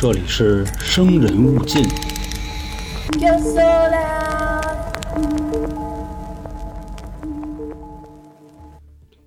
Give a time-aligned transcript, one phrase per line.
[0.00, 1.82] 这里是生人勿近。
[3.18, 4.62] Yo sola.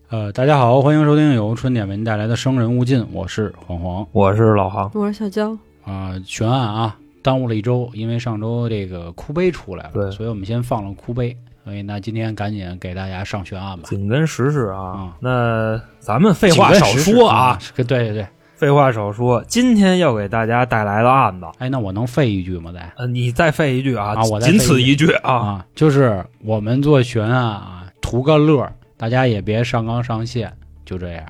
[0.08, 11.36] 呃，大家好，欢迎收听由春点为您带来的《生人勿进》，我是黄黄我是老航，我是小娇，啊、悬案啊，耽误了一周，因为上周这个哭悲出来了，对所以我们先放了哭悲。
[11.66, 13.84] 所以那今天赶紧给大家上悬案吧。
[13.90, 14.82] 紧跟时事啊。
[14.82, 18.26] 啊那咱们废话少说啊，，对对对。
[18.62, 19.44] 废话少说。
[19.48, 22.72] 今天要给大家带来的案子，哎，那我能废一句吗？
[22.72, 25.34] 再呃，你再废一句啊，啊我再仅此一句啊。
[25.34, 30.54] 啊，就是我们做悬案啊，图个乐儿，大家也别上纲上线，
[30.86, 31.26] 就这样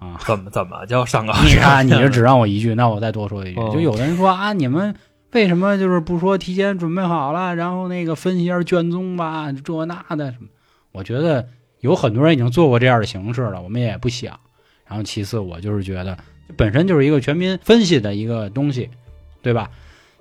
[0.00, 0.18] 啊。
[0.26, 1.36] 怎么怎么叫上纲？
[1.46, 3.60] 你看，你是只让我一句，那我再多说一句。
[3.60, 4.92] 哦就有的人说啊，你们
[5.30, 10.48] 为什么就是不说提前准备好了，然后那个分析一下卷宗吧，这那的什么？
[10.90, 11.46] 我觉得
[11.78, 14.36] 有很多人已经做过这样的形式了，我们也不想。
[14.84, 18.90] 然后其次，我就是觉得这本身就是一个全民分析的一个东西，
[19.42, 19.70] 对吧？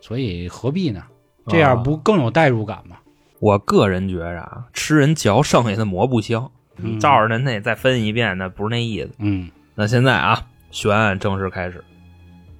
[0.02, 1.04] 所以何必呢？
[1.48, 2.98] 这样不更有代入感吗？
[3.40, 9.12] 我个人觉着啊，吃人嚼剩下的馍不香，嗯照着人那再分一遍，那不是那意思。
[9.20, 11.84] 嗯那现在啊，悬案正式开始。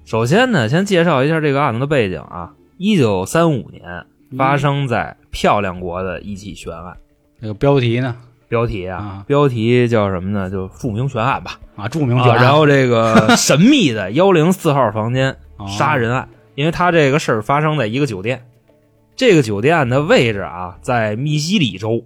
[0.04, 2.54] 首先呢，先介绍一下这个案子的背景啊。
[2.78, 4.06] 一九三五年
[4.36, 6.96] 发生在漂亮国的一起悬案，
[7.40, 8.16] 这个标题呢？
[8.48, 10.50] 标题啊，啊标题叫什么呢？
[10.50, 11.58] 就著名悬案吧。
[11.74, 18.46] 啊，著名啊悬案、然后这个 神秘的幺零四号房间哦杀人案，因为他这个事儿发生在一个酒店，
[19.14, 22.02] 这个酒店的位置啊在密西里州，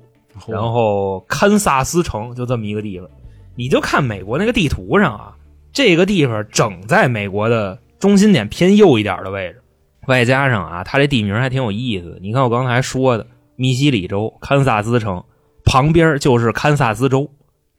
[0.47, 3.09] 然后堪萨斯城就这么一个地方。
[3.55, 5.35] 你就看美国那个地图上啊，
[5.73, 9.61] 这个地方整在美国的中心点偏右一点的位置，
[10.07, 12.19] 外加上啊，它这地名还挺有意思。
[12.23, 15.23] 你看我刚才说的密西里州堪萨斯城
[15.71, 17.31] 旁边就是堪萨斯州，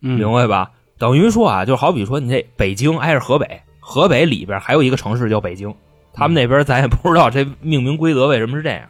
[0.02, 0.72] 嗯明白吧？
[0.98, 5.74] 等于说啊，就好比说你这北京挨着河北，河北里边还有一个城市叫北京，
[6.14, 8.82] 他们那边咱也不知道这命名规则为什么是这样。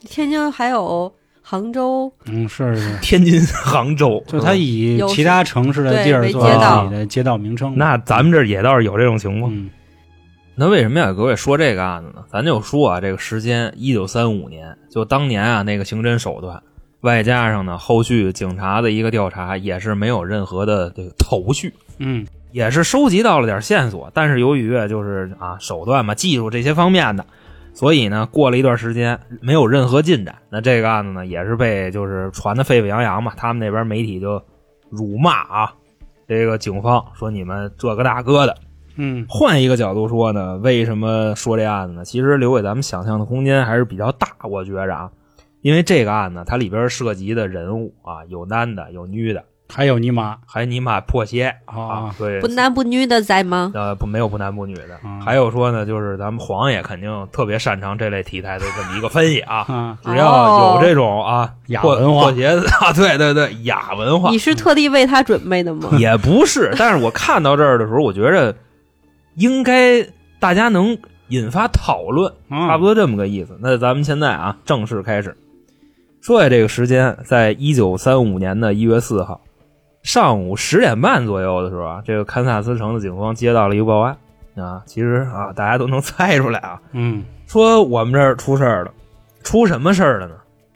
[0.00, 2.98] 天津还有杭州，嗯是是。
[3.02, 7.74] 天津、杭州，就他以其他城市的地儿做自街道己的街道名称。
[7.76, 9.54] 那咱们这儿也倒是有这种情况。
[9.54, 9.70] 嗯
[10.60, 12.24] 那为什么要给各位说这个案子呢？
[12.32, 16.60] 咱就说啊，这个时间一九三五年，就当年啊那个刑侦手段，
[17.02, 21.72] 外加上呢后续警察的一个调查，也是没有任何的这个头绪。
[21.98, 27.26] 嗯也是收集到了点线索，但是由于啊就是啊手段嘛、技术这些方面的，
[27.74, 30.34] 所以呢过了一段时间没有任何进展。
[30.48, 34.42] 那这个案子呢也是被就是传的沸沸扬扬嘛，他们那边媒体就
[34.88, 35.74] 辱骂啊
[36.26, 38.56] 这个警方说你们这个大哥的。
[38.96, 42.04] 嗯换一个角度说呢，为什么说这案子呢？
[42.04, 45.10] 其实留给咱们想象的空间还是比较大，我觉着啊，
[45.62, 53.72] 因为这个案子它里边涉及的人物啊有男的有女的，还有你妈还你妈破鞋啊啊，对，不男不女的在吗？
[53.74, 59.58] 呃，不没有不男不女的，嗯还有说呢，就是咱们黄爷肯定特别擅长这类题材的这么一个分析啊。
[59.68, 65.90] 啊，只要有这种啊破雅文化破鞋子啊，对对对，雅文化你是特地为他准备的吗？
[65.98, 68.54] 也不是，但是我看到这儿的时候，我觉着
[69.34, 70.02] 应该
[70.40, 70.96] 大家能
[71.28, 73.58] 引发讨论，差不多多这么个意思。
[73.60, 75.36] 那咱们现在啊，正式开始
[76.28, 79.40] 说下这个时间，在一九三五年的一月四号
[80.02, 84.14] 上午十点半左右的时候啊，这个堪萨斯城的警方接到了一个报案
[84.54, 88.92] 啊，其实啊，大家都能猜出来啊，嗯说我们这儿出事儿了，
[89.42, 90.34] 出什么事儿了呢？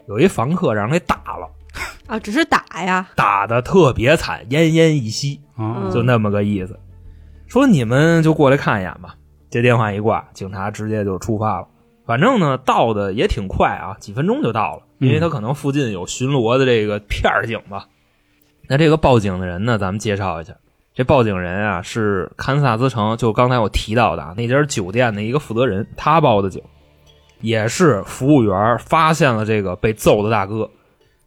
[0.09, 1.47] 有一房客让人给打了，
[2.09, 5.39] 啊，只是打呀，打的特别惨，奄奄一息。
[5.93, 6.81] 就那么个意思。
[7.47, 9.15] 说你们就过来看一眼吧。
[9.51, 11.67] 这电话一挂，警察直接就出发了。
[12.05, 17.87] 反正呢，到的也挺快啊，几分钟就到了，因为他可能附近有巡逻的这个片儿警吧。
[18.69, 20.55] 那这个报警的人呢，咱们介绍一下。
[20.95, 26.63] 这报警人啊是堪萨斯城，就刚才我提到的啊那家酒店的一个负责人，他报的警，
[27.41, 30.71] 也是服务员发现了这个被揍的大哥。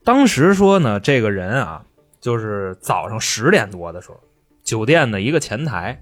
[0.04, 1.82] 当时说呢，这个人啊，
[2.22, 4.20] 就是早上十点多的时候，
[4.64, 6.00] 酒店的一个前台，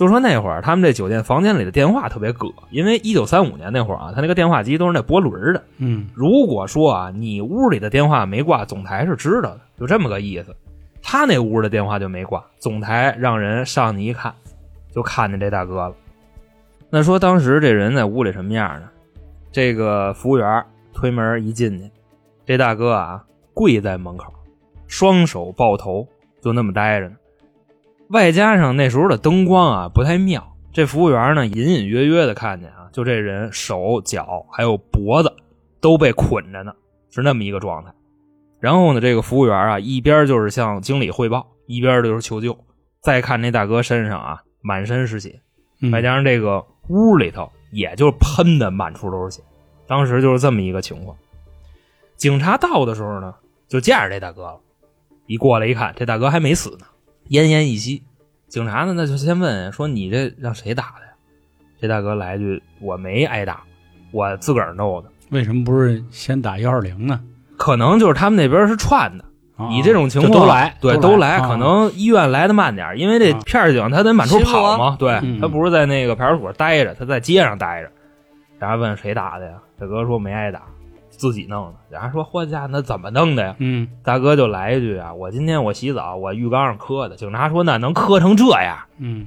[0.00, 5.62] 就说那会儿他们这酒店房间里的电话特别葛，因为一九三五年那会儿啊，他那个电话机都是那拨轮的。
[5.76, 10.56] 嗯如果说啊，你屋里的电话没挂，总台是知道的，就这么个意思。
[11.02, 14.34] 他那屋的电话就没挂，总台让人上去一看，
[14.90, 15.94] 就看见这大哥了。
[16.88, 18.88] 那说当时这人在屋里什么样呢？
[19.52, 20.64] 这个服务员
[20.94, 21.90] 推门一进去，
[22.46, 23.22] 这大哥啊
[23.52, 24.32] 跪在门口，
[24.86, 26.08] 双手抱头，
[26.40, 27.16] 就那么待着呢。
[28.10, 35.32] 外加上那时候的灯光啊不太妙，这服务员呢隐隐约约的看见啊，就这人手脚还有脖子
[35.80, 36.72] 都被捆着呢，
[37.08, 37.92] 是那么一个状态。
[38.58, 42.58] 然后呢，这个服务员啊一边就是向经理汇报，一边就是求救。
[43.00, 45.40] 再看那大哥身上啊满身是血，
[45.80, 49.42] 嗯外加上这个屋里头也就喷的满处都是血。
[49.86, 51.16] 当时就是这么一个情况。
[52.16, 53.32] 警察到的时候呢，
[53.68, 54.60] 就见着这大哥了，
[55.26, 56.86] 一过来一看，这大哥还没死呢，
[57.30, 58.02] 奄奄一息。
[58.48, 61.12] 警察呢，那就先问说：“你这让谁打的呀？”
[61.80, 63.62] 这大哥来一句：“我没挨打，
[64.10, 65.08] 我自个儿弄的。
[65.30, 67.20] 为什么不是先打幺二零呢？
[67.56, 69.24] 可能就是他们那边是串的。
[69.56, 77.90] 啊你这种情况都来，对，都都来，啊可能医院来的慢点儿，因为这啊片儿警他得满处跑嘛，对嗯他不是在那个派出所待着，他在街上待着。
[78.58, 79.58] 然后问谁打的呀？
[79.78, 80.62] 大哥说没挨打，
[81.20, 81.78] 自己弄的。
[81.90, 83.54] 然后说嚯家那怎么弄的呀？
[83.58, 87.14] 嗯大哥就来一句啊，我今天我洗澡，我浴缸上磕的。
[87.16, 88.78] 警察说那能磕成这样？
[88.98, 89.26] 嗯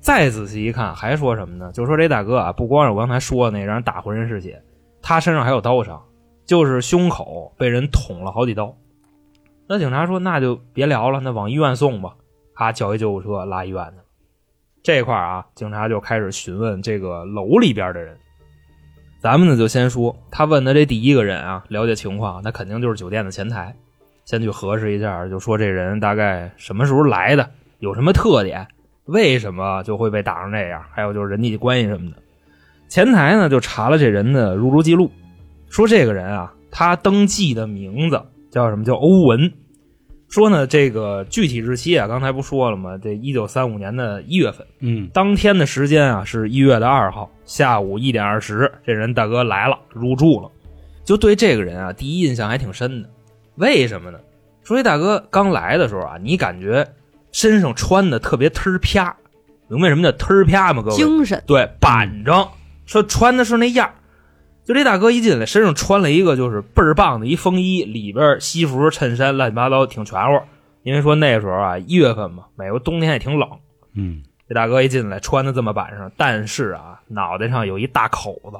[0.00, 1.70] 再仔细一看，还说什么呢？
[1.72, 4.62] 就说这大哥啊，不光是我刚才说的那让人打浑身是血，
[5.02, 6.02] 他身上还有刀伤，
[6.46, 8.74] 就是胸口被人捅了好几刀。
[9.66, 12.14] 那警察说那就别聊了，那往医院送吧。
[12.54, 14.04] 啊叫一救护车拉医院去了。
[14.82, 18.16] 这块儿啊，警察就开始询问这个楼里边的人。
[19.24, 23.74] 咱们呢就先说他问的这第一个人啊，了解情况，那肯定就是酒店的前台。
[24.26, 27.48] 先去核实一下，就说这人大概什么时候来的，
[27.78, 28.68] 有什么特点，
[29.06, 32.18] 为什么就会被打成这样，还有就是人际关系什么的。
[32.86, 35.10] 前台呢就查了这人的入住记录，
[35.70, 38.20] 说这个人啊，他登记的名字
[38.50, 38.84] 叫什么？
[38.84, 39.50] 叫欧文。
[40.28, 42.98] 说呢，这个具体日期啊，刚才不说了吗？
[42.98, 50.50] 这一九三五年的一月份，嗯当天的时间啊是一月的二号下午一点二十，这人大哥来了，入住了，
[51.04, 53.08] 就对这个人啊第一印象还挺深的。
[53.56, 54.18] 为什么呢？
[54.64, 56.88] 说这大哥刚来的时候啊，你感觉
[57.30, 59.14] 身上穿的特别忒儿啪，
[59.68, 60.82] 明白什么叫忒儿啪吗？
[60.82, 62.48] 各位，精神，对，板正，
[62.86, 63.94] 说穿的是那样儿。
[64.64, 70.40] 就这大哥一进来，身上穿了一个就是倍儿棒的一风衣，里边西服、衬衫乱七八糟，挺全乎。
[70.82, 73.48] 因为说那时候啊，一月份嘛，美国冬天也挺冷。
[73.94, 78.58] 嗯这大哥一进来穿的这么板上，但是啊，脑袋上有一大口子，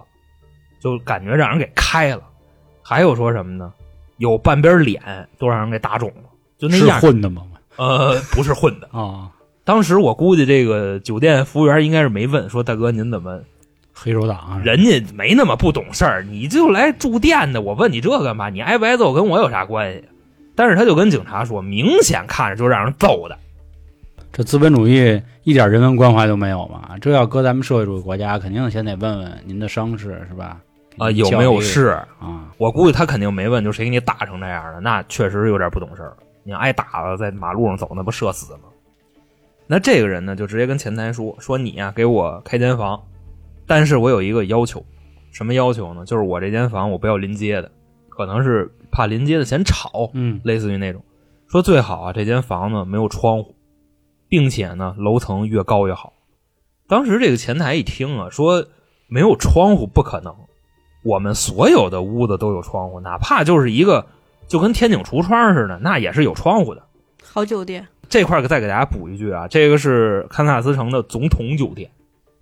[0.81, 2.23] 就感觉让人给开了。
[2.83, 3.73] 还有说什么呢？
[4.17, 7.01] 有半边脸都让人给打肿了，就那是样。
[7.01, 7.43] 混的吗？
[7.77, 8.89] 呃，不是混的。
[8.93, 9.31] 啊，
[9.65, 13.41] 当时我估计这个酒店服务员应该是没问说大哥您怎么
[13.95, 18.51] 黑手党啊，人家没那么不懂事儿，你就来住店的，我问你这干嘛？
[18.51, 20.05] 你挨不挨揍跟我有啥关系？
[20.57, 23.39] 但是他就跟警察说，明显看着就让人揍的。
[24.33, 26.91] 这资本主义一点人文关怀都没有嘛？
[27.01, 30.59] 这要搁咱们社会主义国家，肯定先得问问您的伤势是吧？
[30.99, 31.89] 啊、有没有事？
[32.21, 32.53] 啊？
[32.59, 36.17] 我估计他肯定没问，就谁给你打成这样的，那确实有点不懂事儿。
[36.45, 38.63] 你挨打了，在马路上走，那不社死吗？
[39.67, 43.01] 那这个人呢，就直接跟前台说：“说你呀、给我开间房，
[43.67, 44.85] 但是我有一个要求，
[45.33, 46.05] 什么要求呢？
[46.05, 47.71] 就是我这间房我不要临街的，
[48.09, 51.03] 可能是怕临街的嫌吵，嗯类似于那种。
[51.47, 53.55] 说最好啊，这间房子没有窗户，
[54.29, 56.13] 并且呢楼层越高越好。
[56.87, 58.67] 当时这个前台一听啊，说
[59.09, 60.35] 没有窗户不可能，
[61.05, 64.07] 我们所有的屋子都有窗户，哪怕就是一个
[64.47, 66.83] 就跟天井橱窗似的，那也是有窗户的。
[67.23, 71.91] 好酒店，这块儿再给大家补一句啊，这个是堪萨斯城的总统酒店，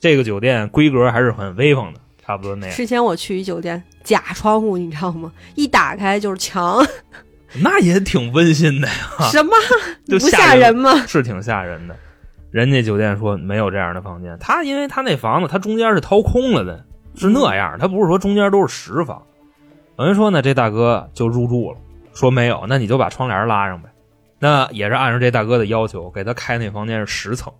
[0.02, 2.74] 这个酒店规格还是很威风的，差不多那样。
[2.74, 5.30] 之前我去一酒店，假窗户你知道吗？
[5.54, 6.84] 一打开就是墙，
[7.62, 8.94] 那也挺温馨的呀，
[9.30, 9.52] 什么
[10.04, 11.06] 就不吓人人吗？
[11.06, 11.94] 是挺吓人的。
[12.50, 19.22] 人家酒店说没有这样的房间，他因为他那房子他中间是掏空了的，是那样，他不是说中间都是实房。
[19.96, 21.78] 等于说呢，这大哥就入住了，
[22.12, 23.88] 说没有，那你就把窗帘拉上呗。
[24.40, 27.52] 那也是按照这大哥的要求，给他开那房间是十层，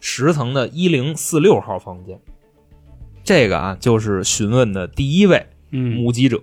[0.00, 2.18] 十层的一零四六号房间。
[3.22, 6.40] 这个啊，就是询问的第一位嗯目击者。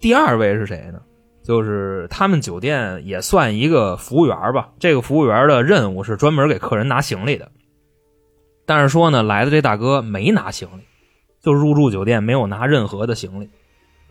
[0.00, 1.00] 第二位是谁呢？
[1.42, 4.70] 就是他们酒店也算一个服务员吧。
[4.78, 7.50] 这个服务员的任务是专门给客人拿行李的。
[8.64, 10.82] 但是说呢，来的这大哥没拿行李，
[11.40, 13.48] 就入住酒店没有拿任何的行李。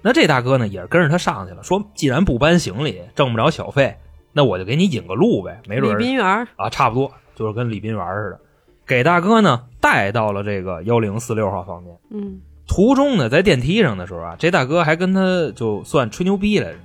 [0.01, 3.97] 那这大哥呢，也是跟着他上去了，说既然不搬行李，挣不着小费，
[4.31, 8.39] 那我就给你引个路呗，没准礼儿宾园啊，差不多就是跟礼宾园似的，
[8.85, 11.93] 给大哥呢带到了这个幺零四六号房间。
[12.11, 16.77] 嗯，途中呢，在电梯上的时候啊，这大哥还跟他就算吹牛逼来着，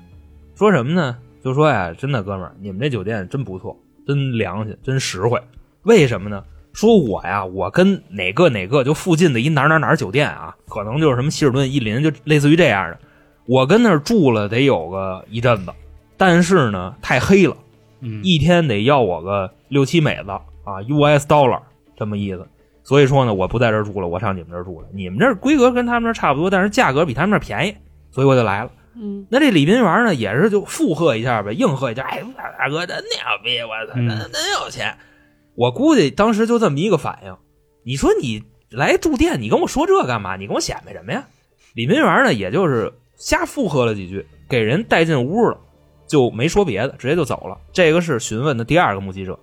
[0.56, 1.16] 说什么呢？
[1.42, 3.76] 就说呀，真的哥们儿，你们这酒店真不错，
[4.06, 5.40] 真良心，真实惠。
[5.82, 6.44] 为什么呢？
[6.72, 12.98] 说我呀，我跟哪个哪个就附近的一哪哪哪酒店啊，可能就是什么希尔顿、逸林，就类似于这样的。
[13.46, 15.72] 我跟那儿住了得有个一阵子，
[16.16, 17.56] 但是呢，太黑了，
[18.00, 21.60] 嗯一天得要我个六七美子啊，US dollar
[22.00, 22.48] 这么意思。
[22.82, 24.88] 所以说呢，我不在这儿住了，我上你们这儿住了。
[24.92, 27.76] 你们这儿规格跟他们这儿差不多，但是价格比他们那儿便宜，
[28.10, 28.70] 所以我就来了。
[28.94, 32.02] 嗯，那这李斌元呢，也是就附和一下呗，应和一下。
[32.02, 32.24] 哎，
[32.58, 33.04] 大哥真牛
[33.44, 34.96] 逼，我操，嗯真真有钱。
[35.54, 37.36] 我估计当时就这么一个反应。
[37.84, 40.36] 你说你来住店，你跟我说这干嘛？
[40.36, 41.26] 你跟我显摆什么呀？
[41.74, 45.58] 李斌元呢，也就是瞎附和了几句，给人带进屋了，
[46.06, 47.58] 就没说别的，直接就走了。
[47.72, 49.38] 这个是询问的第二个目击者。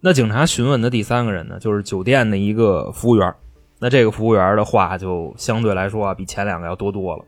[0.00, 3.34] 那警察询问的第三个人呢，就是酒店的一个服务员。
[3.78, 7.24] 那这个服务员的话就相对来说啊，比前两个要多多了。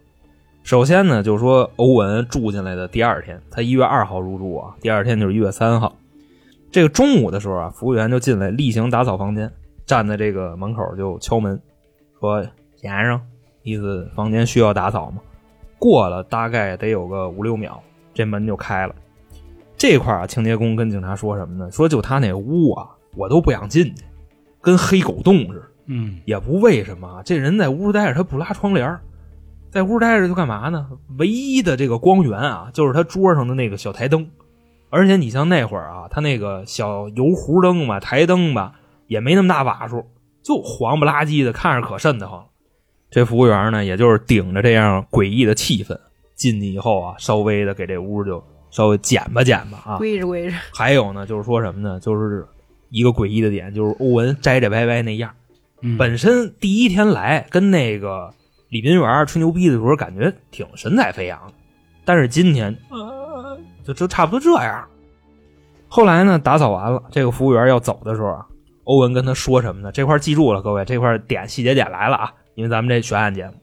[0.62, 5.94] 首先呢，就是说欧文住进来的第二天，他一月二号入住啊，第二天就是一月三号。
[6.70, 9.50] 这个中午的时候啊，服务员就进来例行打扫房间，
[9.84, 11.60] 站在这个门口就敲门，
[12.20, 12.42] 说
[12.76, 13.20] ：“先生，
[13.62, 15.20] 意思房间需要打扫吗？”
[15.78, 17.82] 过了大概得有个五六秒，
[18.14, 18.94] 这门就开了。
[19.82, 21.68] 这块啊，清洁工跟警察说什么呢？
[21.72, 22.86] 说就他那屋啊，
[23.16, 24.04] 我都不想进去，
[24.60, 25.62] 跟黑狗洞似的。
[25.86, 28.96] 嗯也不为什么，这人在屋待着，他不拉窗帘
[29.72, 30.88] 在屋待着就干嘛呢？
[31.18, 34.24] 唯一的这个光源啊，就是他桌上的那个小台灯。
[34.88, 38.74] 而且你像那会儿啊，他那个小油壶灯吧、台灯吧，
[39.08, 40.06] 也没那么大瓦数，
[40.44, 42.46] 就黄不拉几的，看着可瘆得慌。
[43.10, 45.98] 这服务员呢，也就是顶着这样诡异的气氛
[46.36, 48.40] 进去以后啊，稍微的给这屋就
[48.72, 49.96] 稍微捡吧捡吧啊。
[49.98, 52.00] 归着归着，还有呢，就是说什么呢？
[52.00, 52.44] 就是
[52.90, 55.32] 一个诡异的点，就是欧文摘摘歪歪那样。
[55.82, 58.32] 嗯，本身第一天来跟那个
[58.68, 61.52] 李斌元吹牛逼的时候，感觉挺神采飞扬的，
[62.04, 64.84] 但是今天，呃，就就差不多这样。
[65.88, 68.46] 后来呢，打扫完了，这个服务员要走的时候啊，
[68.84, 69.92] 欧文跟他说什么呢？
[69.92, 73.54] 这块记住了，各位，这块点细节点来了啊，因为咱们这悬案节目，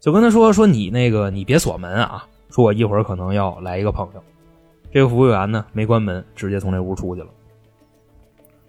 [0.00, 4.22] 就跟他说说你那个你别锁门啊，说我一会儿可能要来一个朋友。
[4.92, 7.28] 这个服务员呢没关门，直接从这屋出去了。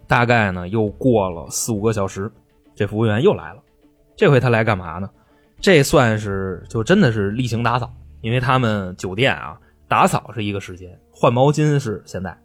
[0.06, 2.32] 大概呢又过了四五个小时，
[2.74, 3.62] 这服务员又来了。
[4.16, 5.10] 这回他来干嘛呢？
[5.60, 12.36] 这算是就真的是例行打扫，因为他们酒店啊，打扫是一个时间，换毛巾是现在，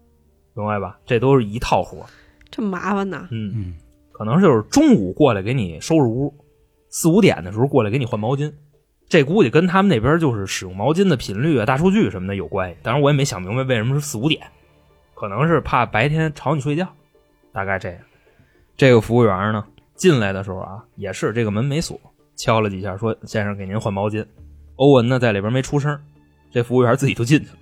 [0.54, 1.00] 明白吧？
[1.06, 2.06] 这都是一套活。
[2.52, 3.28] 这么麻烦呐！
[3.32, 3.76] 嗯，嗯
[4.12, 6.34] 可能就是中午过来给你收拾屋，
[6.90, 8.52] 四五点的时候过来给你换毛巾。
[9.10, 12.78] 这估计跟他们那边就是使用毛巾的频率啊、大数据什么的有关系。
[12.84, 14.40] 当然，我也没想明白为什么是四五点，
[15.16, 16.88] 可能是怕白天吵你睡觉，
[17.52, 18.00] 大概这样。
[18.78, 22.00] 这个服务员呢进来的时候啊，也是这个门没锁，
[22.38, 24.26] 敲了几下说：“先生，给您换毛巾。”
[24.78, 26.00] 欧文呢在里边没出声，
[26.52, 27.58] 这服务员自己就进去了，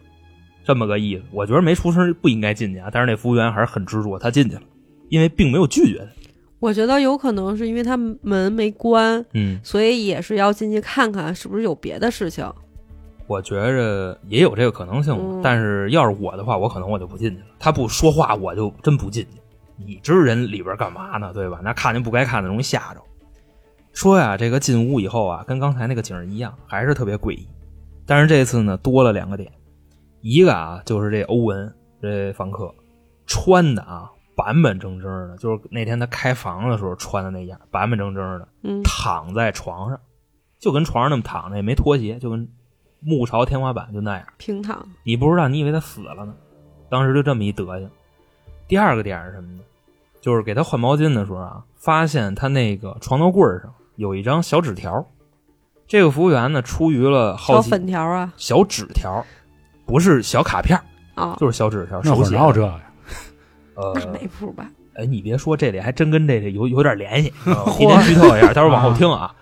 [0.65, 1.23] 这么个意思。
[1.31, 4.61] 我觉得没出声不应该进去啊，但是那服务员还是很执着，他进去了，
[5.09, 6.26] 因为并没有拒绝他。
[6.59, 12.51] 我觉得有可能是因为他门没关，嗯，所以也是要进去看看是不是有别的事情。
[13.27, 17.45] 我觉着也有这个可能性，嗯但是要是我的话，我可能我就不进去了。
[17.59, 19.39] 他不说话，我就真不进去。
[19.75, 21.31] 你知人里边干嘛呢？
[21.33, 21.59] 对吧？
[21.63, 23.01] 那看见不该看的容易吓着。
[23.93, 27.45] 说呀，这个进屋以后啊，跟刚才那个景儿一样，还是特别诡异。
[28.05, 29.51] 但是这次呢，多了两个点，
[30.21, 31.71] 一个啊，就是这欧文
[32.01, 32.73] 这房客
[33.25, 39.99] 穿的啊，板板正正的，就是那天他开房的时候穿的那样，板板正正的，嗯，躺在床上，
[40.59, 42.47] 就跟床上那么躺着，也没脱鞋，就跟
[42.99, 44.27] 木朝天花板就那样。
[44.37, 44.87] 平躺。
[45.03, 46.33] 你不知道，你以为他死了呢。
[46.89, 47.89] 当时就这么一德行。
[48.67, 49.59] 第二个点是什么呢？
[50.21, 55.05] 就是给他换毛巾的时候啊，发现他那个床头柜上有一张小纸条。
[55.87, 59.25] 这个服务员呢，出于了好小奇，粉条啊小纸条，
[59.85, 60.77] 不是小卡片，
[61.15, 62.81] 啊，就是小纸条，手写的。
[63.77, 64.69] 呃，那没谱吧？
[64.95, 67.31] 哎，你别说，这里还真跟这里有有点联系。
[67.45, 69.33] 啊提前剧透一下， 待会儿往后听啊。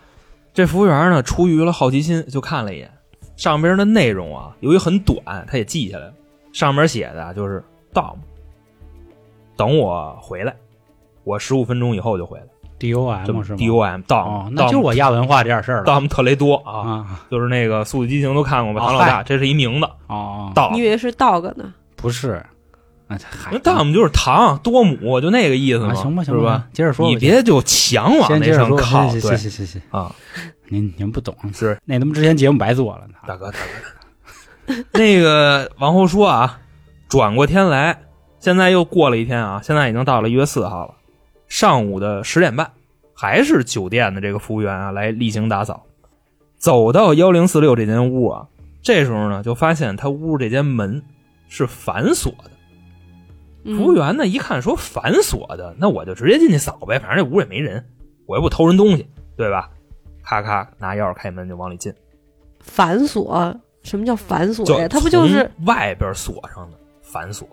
[0.53, 2.91] 这服务员呢，出于了好奇心，就看了一眼
[3.35, 5.17] 上边的内容啊，由于很短，
[5.49, 6.13] 他也记下来了。
[6.53, 7.63] 上面写的啊就是
[7.93, 8.15] 到，
[9.57, 10.55] 等我回来，
[11.23, 12.45] 我十五分钟以后就回来。
[12.77, 18.81] D O 这 M 么是吗？D O M 到哦，那就是我亚文化这点事儿了到姆特雷多啊，啊就是那个《速度与激情》都看过吧？
[18.81, 19.87] 哦唐老大，这是一名字。
[20.07, 21.73] 哦，到你以为是 dog 呢？
[21.95, 22.45] 不是，
[23.07, 26.67] 那还那大姆就是糖多姆，就那个意思嘛，啊行吧行是吧？
[26.73, 30.13] 接着说，你别就强往那上靠，行行对行行行，啊，
[30.69, 33.13] 您您不懂，是那他妈之前节目白做了呢。
[33.27, 33.59] 大哥，大
[34.65, 36.59] 哥， 那个往后说啊，
[37.07, 38.01] 转过天来，
[38.39, 40.95] 现在又过了一天啊，现在已经到了一月四号了，
[41.47, 42.71] 上午的十点半，
[43.13, 45.85] 还是酒店的这个服务员啊来例行打扫，
[46.57, 48.47] 走到幺零四六这间屋啊，
[48.81, 51.03] 这时候呢就发现他屋这间门
[51.47, 52.49] 是反锁的。
[53.65, 57.83] 嗯服务员呢一看说反锁的，那我就直接进去扫呗，反正这屋也没人，
[58.27, 59.69] 我又不偷人东西，对吧？
[60.23, 61.93] 咔咔拿钥匙开门就往里进。
[62.59, 63.53] 反锁，
[63.83, 64.87] 什么叫反锁就呀？
[64.87, 67.47] 它不就是外边锁上的反锁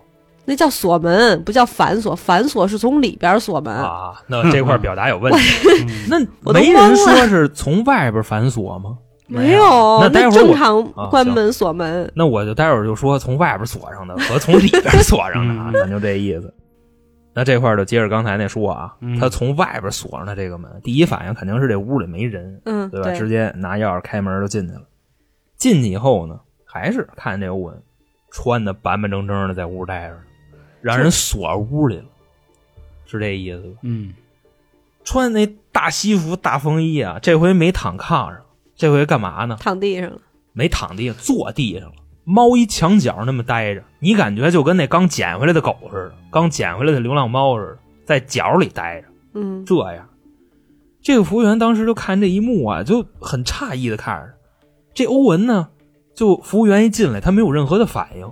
[0.44, 2.16] 那叫锁门，不叫反锁。
[2.16, 3.72] 反锁是从里边锁门。
[3.72, 4.20] 啊？
[4.26, 5.68] 那这块表达有问题。
[6.10, 8.98] 嗯 那没人说是从外边反锁吗？
[9.32, 12.10] 没有，那待会儿我正常关门锁门。
[12.14, 16.52] 那我就待会儿就说从外边锁上的和从里边锁上的啊，嗯咱就这意思。
[17.34, 23.10] 那这块儿就接着刚才那说啊，嗯他从外边锁上的这个门，第一反应肯定是这屋里没人，嗯，对吧？
[23.12, 24.82] 直接拿钥匙开门就进去了。
[25.56, 27.82] 进去以后呢，还是看这欧文
[28.30, 30.20] 穿的板板正正的在屋待着呢，
[30.82, 32.04] 让人锁屋里了，
[33.06, 33.78] 是这意思吧？
[33.82, 34.12] 嗯，
[35.02, 38.41] 穿那大西服、大风衣啊，这回没躺炕上，
[38.82, 39.56] 这回干嘛呢？
[39.60, 40.18] 躺地上了，
[40.52, 49.06] 没躺地上，坐地上了，猫一墙角那么待着，你感觉就跟那刚捡回来的狗似的，刚捡回来的流浪猫似的，在角里待着。
[49.34, 50.08] 嗯，这样，
[51.00, 54.34] 这个服务员当时就看这一幕啊，就很诧异的看着
[54.92, 55.68] 这欧文呢，
[56.16, 58.28] 就服务员一进来，他没有任何的反应，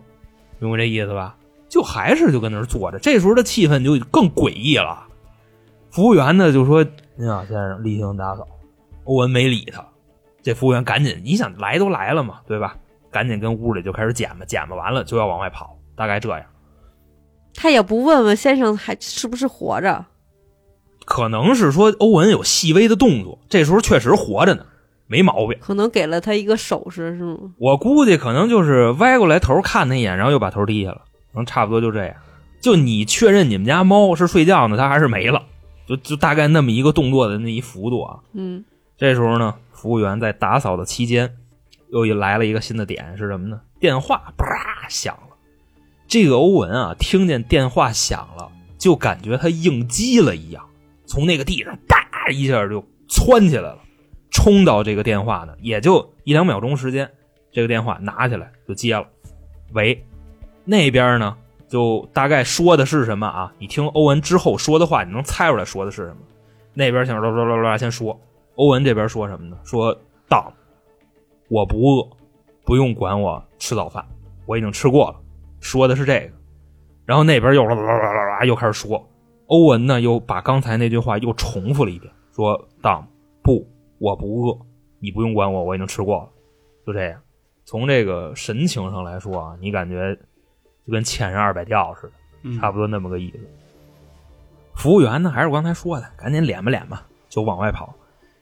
[0.59, 1.37] 明白这意思吧？
[1.69, 2.99] 就还是就跟那儿坐着。
[2.99, 5.07] 这时候的气氛就更诡异了。
[5.93, 6.85] 服务员呢就说
[7.17, 8.45] ：“您好，先生，例行打扫。”
[9.05, 9.85] 欧文没理他，
[10.43, 12.77] 这服务员赶紧，你想来都来了嘛，对吧？
[13.11, 16.43] 赶紧跟屋里就开始捡吧，捡吧完了就要往外跑，大概这样。
[17.55, 20.07] 他也不问问先生还是不是活着，
[21.05, 24.65] 可能是说欧文有细微的动作，这时候确实活着呢，
[25.09, 25.59] 没毛病。
[25.61, 27.37] 可能给了他一个手势，是吗？
[27.59, 32.15] 我估计可能就是歪过来头看他一眼，然后又把头低下了，可能差不多就这样。
[32.61, 35.43] 就你确认你们家猫是睡觉呢，它还是没了，
[35.89, 38.21] 就就大概那么一个动作的那一幅度啊。
[38.35, 38.65] 嗯，
[38.97, 41.35] 这时候呢，服务员在打扫的期间，
[41.91, 43.59] 又一来了一个新的点是什么呢？
[43.81, 45.35] 电话啪响了。
[46.07, 50.63] 这个欧文啊，听见电话响了，就感觉他应激了一样，
[51.07, 53.79] 从那个地上叭一下就窜起来了，
[54.31, 57.11] 冲到这个电话呢，也就一两秒钟时间，
[57.51, 59.07] 这个电话拿起来就接了。
[59.73, 60.05] 喂，
[60.67, 61.35] 那边呢，
[61.71, 63.51] 就大概说的是什么啊？
[63.59, 66.17] 你听欧文之后说的话，你能猜出来说的是什么？
[66.75, 68.21] 那边想啦啦啦啦先说，
[68.61, 69.57] 欧文这边说什么呢？
[69.65, 69.99] 说
[70.29, 70.53] 当，
[71.49, 72.11] 我不饿，
[72.67, 74.05] 不用管我吃早饭，
[74.45, 75.17] 我已经吃过了。
[75.61, 76.33] 说的是这个，
[77.07, 79.03] 然后那边又啦啦啦啦啦又开始说，
[79.47, 83.03] 欧文呢又把刚才那句话又重复了一遍，说当
[83.43, 84.59] 不，我不饿，
[84.99, 86.29] 你不用管我，我已经吃过了。
[86.87, 87.19] 就这样，
[87.65, 90.15] 从这个神情上来说啊，你感觉
[90.87, 92.13] 就跟欠人二百吊似的。
[92.43, 93.39] 嗯差不多那么个意思。
[94.75, 97.95] 服务员呢，还是我刚才说的，赶紧敛吧敛吧，就往外跑。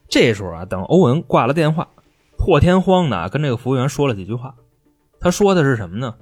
[0.09, 1.87] 这时候啊，等欧文挂了电话，
[2.37, 4.55] 破天荒的跟这个服务员说了几句话。
[5.19, 6.15] 他说的是什么呢？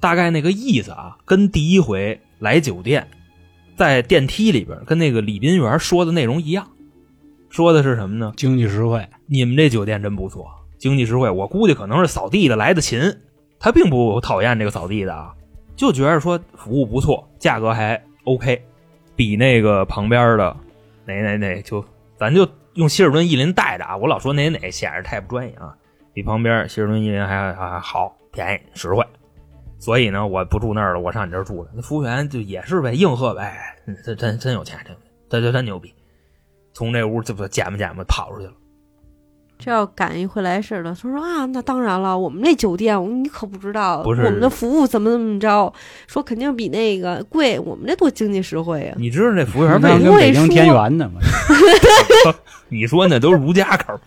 [0.00, 3.08] 大概那个意思啊，跟第一回来酒店，
[3.76, 6.68] 在电梯里边跟那个礼宾员说的内容一样。
[7.50, 8.32] 说的是什么呢？
[8.36, 10.46] 经济实惠，你们这酒店真不错，
[10.78, 11.30] 经济实惠。
[11.30, 13.00] 我估计可能是扫地的来的勤，
[13.58, 15.34] 他并不讨厌这个扫地的啊，
[15.76, 18.62] 就觉得说服务不错，价格还 OK，
[19.14, 20.56] 比那个旁边的
[21.06, 21.84] 哪哪哪就
[22.16, 25.74] 咱就用希尔顿逸林带着啊，我老说哪哪显得太不专业啊，
[26.12, 29.04] 比旁边希尔顿逸林还还好，便宜实惠。
[29.78, 31.70] 所以呢，我不住那儿了，我上你这儿住了。
[31.74, 34.96] 那服务员就也是呗，应和呗，哎嗯这真真有钱，真
[35.28, 35.94] 这这真牛逼。
[36.72, 38.52] 从这屋就不捡吧捡吧跑出去了。
[39.64, 40.90] 这要赶一回来似的。
[40.90, 45.72] 他说啊，那当然了，我们那酒店你可不知道，不是我们的服务怎么怎么着，
[46.06, 48.94] 说肯定比那个贵，我们这多经济实惠啊。
[48.98, 50.10] 你知道这服务员为那什么？
[50.10, 51.20] 跟北京天元的吗，
[52.68, 53.98] 你说那都是如家口，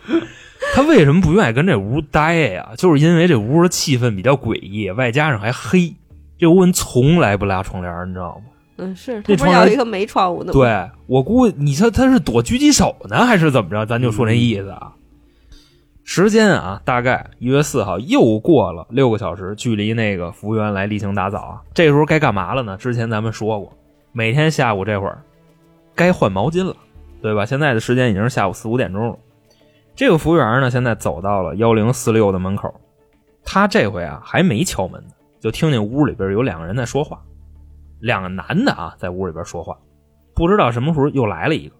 [0.75, 2.69] 他为什么不愿意跟这屋待呀？
[2.77, 5.95] 就是因为这屋的气氛比较诡异，外加上还黑。
[6.37, 8.43] 这屋人从来不拉窗帘，你知道吗？
[8.77, 10.53] 嗯，是他不是这窗帘要一个没窗户的吗？
[10.53, 13.83] 对我估计，你说他是躲狙击手呢，还是怎么着？
[13.87, 14.91] 咱就说那意思啊。
[16.09, 22.77] 时间啊，大概一月四号又过了六个小时，距离那个服务员来例行打扫啊，这时候该干嘛了呢？
[22.77, 23.73] 之前咱们说过，
[24.13, 25.21] 每天下午这会儿
[25.93, 26.73] 该换毛巾了，
[27.21, 27.45] 对吧？
[27.45, 29.17] 现在的时间已经是下午四五点钟了。
[29.97, 32.73] 这个服务员呢，现在走到了幺零四六的门口，
[33.43, 35.09] 他这回啊还没敲门呢，
[35.41, 37.21] 就听见屋里边有两个人在说话，
[37.99, 39.77] 两个男的啊在屋里边说话，
[40.33, 41.75] 不知道什么时候又来了一个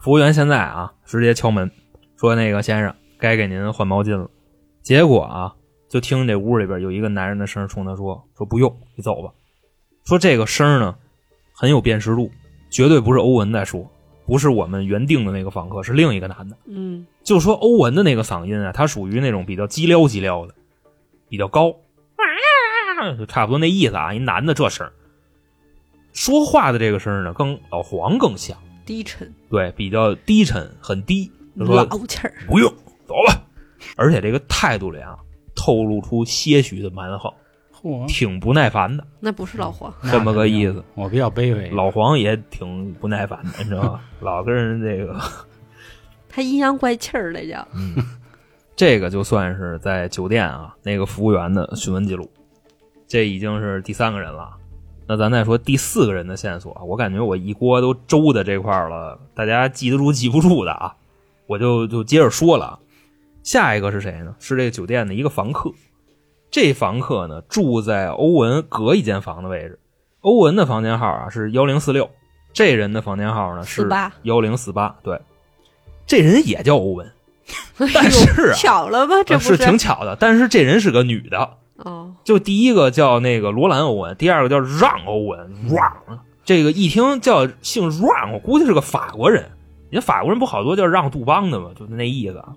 [0.00, 0.32] 服务员。
[0.32, 1.68] 现在啊直接敲门
[2.16, 4.28] 说：“那个先生，该给您换毛巾了。”
[4.82, 5.54] 结果啊，
[5.88, 9.32] 就听这屋里边有一个男人的声冲他说：“说不用，你走吧。”
[10.04, 10.96] 说这个声呢
[11.52, 12.30] 很有辨识度，
[12.70, 13.88] 绝对不是欧文在说，
[14.26, 16.56] 不是我们原定的那个访客，是另一个男的。
[16.64, 20.54] 嗯，就说欧文的那个嗓音啊，他属于那种比较叽撩叽撩的，
[21.28, 21.74] 比较高，
[23.18, 24.14] 就差不多那意思啊。
[24.14, 24.92] 一男的这声儿
[26.12, 28.56] 说话的这个声儿呢，跟老黄更像，
[28.86, 31.30] 低沉对，比较低沉，很低。
[31.58, 32.72] 就说老气儿，不用，
[33.10, 33.42] 走吧。
[33.96, 35.16] 而且这个态度里啊，
[35.56, 37.32] 透露出些许的蛮横，
[37.74, 40.84] 嚯，挺不耐烦的，那不是老黄，这么个意思。
[40.94, 44.00] 我比较卑微，老黄也挺不耐烦的，你知道吧？
[44.20, 45.20] 老跟人这个。
[46.28, 47.66] 他阴阳怪气儿那叫。
[47.74, 47.96] 嗯，
[48.76, 52.30] 这个就算是在酒店啊那个服务员的询问记录，
[53.08, 54.50] 这已经是第三个人了。
[55.08, 60.94] 那咱再说第四个人的线索啊，我感觉我一锅都周的这块儿了，大家记得住记不住的啊，
[61.48, 62.78] 我就就接着说了啊。
[63.42, 64.34] 下一个是谁呢？
[64.38, 65.70] 是这个酒店的一个房客。
[66.50, 69.78] 这房客呢住在欧文隔一间房的位置，
[70.20, 72.10] 欧文的房间号啊是幺零四六，
[72.52, 74.96] 这人的房间号呢是48幺零四八。
[75.04, 75.20] 对，
[76.06, 77.08] 这人也叫欧文，
[77.94, 79.22] 但是啊，巧了吧？
[79.24, 80.16] 这呃是不挺巧的。
[80.18, 85.92] 但是这人是个女的，哦，就第一个叫那个罗兰欧文，第二个叫让欧文让。
[86.44, 89.42] 这个一听叫姓让，我估计是个法国人。
[89.88, 91.70] 人家法国人不好多叫让杜邦的吗？
[91.78, 92.48] 就是那意思啊。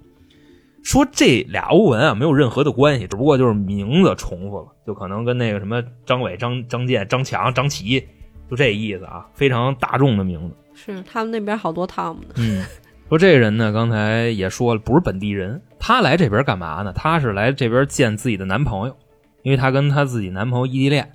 [0.83, 8.05] 说这俩欧文啊没有任何的关系，只不过就是名字重复了，就可能跟那个什么张伟、张张健、张强、张琪，
[8.49, 10.55] 就这意思啊，非常大众的名字。
[10.75, 12.33] 是他们那边好多汤姆呢。
[12.35, 12.65] 嗯，
[13.07, 16.91] 说这人呢，刚才也说了，不是本地人，他来这边干嘛呢？
[16.93, 18.95] 他是来这边见自己的男朋友，
[19.43, 21.13] 因为他跟他自己男朋友异地恋，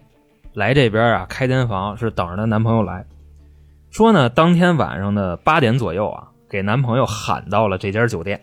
[0.55, 3.05] 来这边啊开间房是等着她男朋友来。
[3.91, 8.41] 说呢，当天晚上的八点左右啊，给男朋友喊到了这家酒店。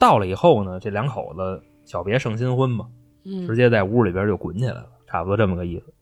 [0.00, 2.88] 到了以后呢，这两口子小别胜新婚嘛，
[3.24, 5.92] 嗯直接在屋里边就滚起来了，差不多这么个意思。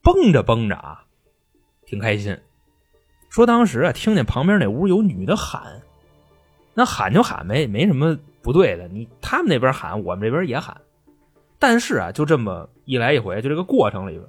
[0.00, 1.04] 蹦着蹦着啊，
[1.84, 2.38] 挺开心。
[3.28, 5.82] 说当时啊，听见旁边那屋有女的喊，
[6.72, 8.86] 那喊就喊呗，没什么不对的。
[8.88, 10.80] 你他们那边喊，我们这边也喊。
[11.58, 14.24] 但是啊，就这么一来一回，就这个过程里边，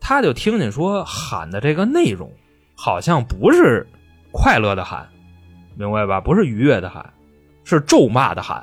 [0.00, 2.32] 他就听见说喊的这个内容，
[2.74, 3.86] 好像不是
[4.32, 5.06] 快乐的喊，
[5.76, 6.20] 明白吧？
[6.20, 7.12] 不是愉悦的喊，
[7.70, 8.62] 是咒骂的喊。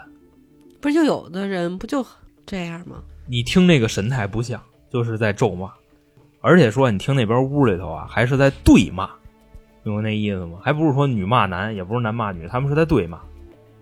[0.79, 2.05] 不是就有的人不就
[2.45, 2.97] 这样吗？
[3.25, 5.71] 你听那个神态不像，就是在咒骂，
[6.41, 9.09] 而且说你听那边屋里头啊，还是在对骂，
[9.83, 10.59] 明白那意思吗？
[10.61, 13.19] 还不是说女骂男，也不是男骂女，他们是在对骂，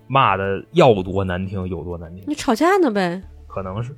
[0.08, 3.22] 骂的要多难听有多难听，你吵架呢呗？
[3.48, 3.96] 可能是。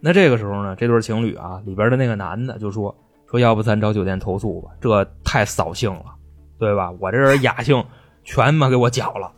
[0.00, 2.94] 那这个时候呢，这对情侣啊，里边的那个男的就说
[3.28, 6.14] 说，要不咱找酒店投诉吧，这太扫兴了，
[6.58, 6.90] 对吧？
[7.00, 7.82] 我这人雅兴
[8.22, 9.32] 全他妈给我搅了，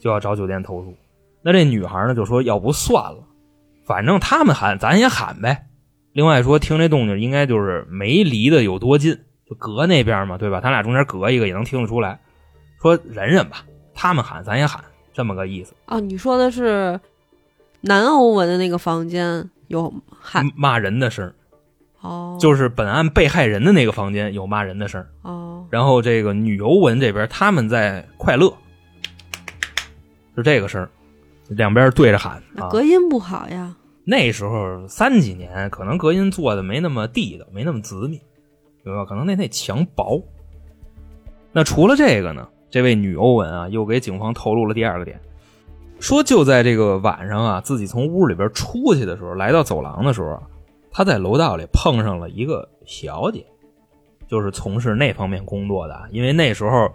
[0.00, 0.92] 就要找酒店投诉。
[1.42, 3.22] 那这女孩呢就说，要不算了，
[3.86, 5.66] 反正他们喊，咱也喊呗。
[6.12, 9.16] 另外说，听这动静应该就是没离得有多近，
[9.48, 10.60] 就隔那边嘛，对吧？
[10.60, 12.18] 他俩中间隔一个也能听得出来。
[12.82, 14.82] 说忍忍吧，他们喊咱也喊，
[15.12, 15.74] 这么个意思。
[15.86, 16.98] 哦，你说的是
[17.82, 21.32] 南欧文的那个房间有喊骂人的声
[22.00, 28.52] 哦，就是本案被害人的那个房间有骂人的声哦，然后这个女欧文这边他们在快乐，
[30.36, 30.88] 是这个声儿
[31.48, 32.68] 两边对着喊啊。
[32.70, 33.76] 隔音不好呀。
[34.04, 38.20] 那时候三几年，可能隔音做的没那么地道，没那么紧密，
[38.82, 39.04] 对吧？
[39.04, 40.22] 可能那那墙薄。
[41.52, 45.20] 那除了这个呢，这位女欧文啊，又给警方透露了第二个点，
[46.00, 50.42] 说就在这个晚上啊，自己从屋里边出去的时候，来到走廊的时候啊，
[50.90, 53.44] 她在楼道里碰上了一个小姐，
[54.26, 56.08] 就是从事那方面工作的啊。
[56.10, 56.90] 因为那时候，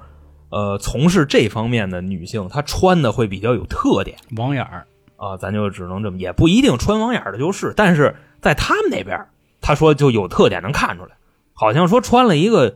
[0.49, 4.17] 呃，从事这方面的女性，她穿的会比较有特点。
[4.37, 4.85] 网眼儿，
[5.17, 9.27] 啊，咱就只能这么，也不一定穿网眼儿的就是，但是在他们那边儿，
[9.61, 11.11] 他说就有特点能看出来，
[11.53, 12.75] 好像说穿了一个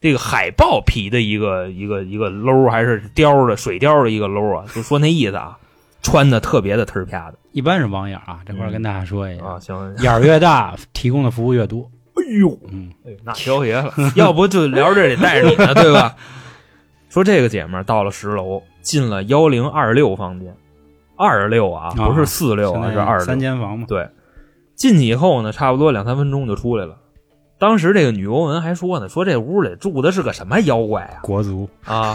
[0.00, 5.58] 这个海豹皮的一个一个一个褛还是貂的水貂的一个褛啊，就说那意思啊，
[6.02, 7.38] 穿的特别的忒儿啪的。
[7.52, 11.90] 一般是网眼儿啊，这块儿跟大家说一下，啊，行，眼儿越大，提供的服务越多。
[12.14, 16.14] 哎呦，嗯，哎，那交爷了，要不就聊这得带着你呢，对吧？
[17.10, 20.56] 说这个姐们儿到了十楼，进了幺零二六房间，
[21.16, 23.38] 二六啊，不是四六啊，是二六三。
[23.38, 23.84] 间房嘛。
[23.86, 24.08] 对，
[24.74, 26.96] 进去以后呢，差不多两三分钟就出来了。
[27.58, 32.14] 当时这个女欧文还说呢，说这屋里住的是个什么妖怪啊国足啊！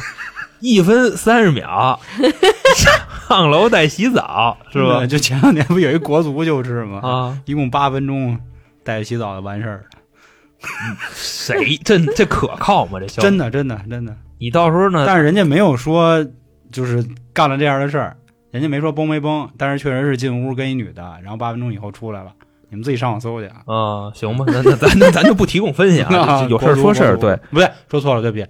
[0.59, 1.99] 一分三十秒，
[3.27, 5.05] 上楼带洗澡是吧？
[5.05, 6.99] 就前两年不有一国足就是吗？
[7.03, 8.39] 啊，一共八分钟，
[8.83, 9.83] 带着洗澡就完事儿了。
[11.11, 12.97] 谁这这可靠吗？
[12.99, 14.15] 这真的，真的，真的。
[14.37, 15.05] 你到时候呢？
[15.05, 16.25] 但是人家没有说
[16.71, 18.17] 就是干了这样的事儿，
[18.51, 22.33] 人家没说崩没崩，但是确实是进屋跟一女的，然后八分钟以后出来了。
[22.69, 23.61] 你们自己上网搜去啊。
[23.65, 28.45] 啊，行吧，那那咱那咱就不提供分析啊，有事儿说事儿，对，，不对，说错了，对不起。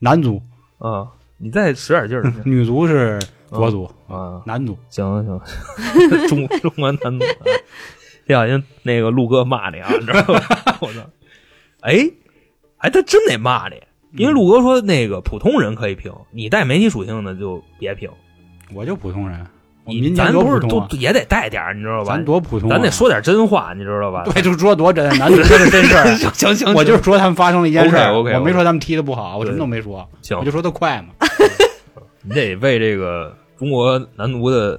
[0.00, 0.40] 男足，
[0.78, 3.18] 啊，你再使点劲儿 女足是
[3.50, 5.40] 国足，啊，男足行行，
[6.28, 7.42] 中中国男足，啊
[8.26, 10.40] 别小心那个陆哥骂你啊，你知道吗？
[10.80, 11.00] 我操！
[11.80, 12.08] 哎，
[12.76, 13.76] 哎，他真得骂你，
[14.18, 18.10] 因为陆哥说那个普通人可以评，你带媒体属性的就别评。
[18.74, 19.38] 我就普通人，
[19.84, 22.24] 我你咱不是都也得带点儿，你知道吧咱？
[22.24, 24.24] 多普通啊，咱得说点真话，你知道吧？
[24.30, 26.06] 对，就说多真，男足这是真事儿。
[26.34, 31.14] 行行行，我就是说他们发生了一件事儿我没说他们踢的不好，我什么都没说，行我就说他快嘛。
[32.22, 34.78] 你得为这个中国男足的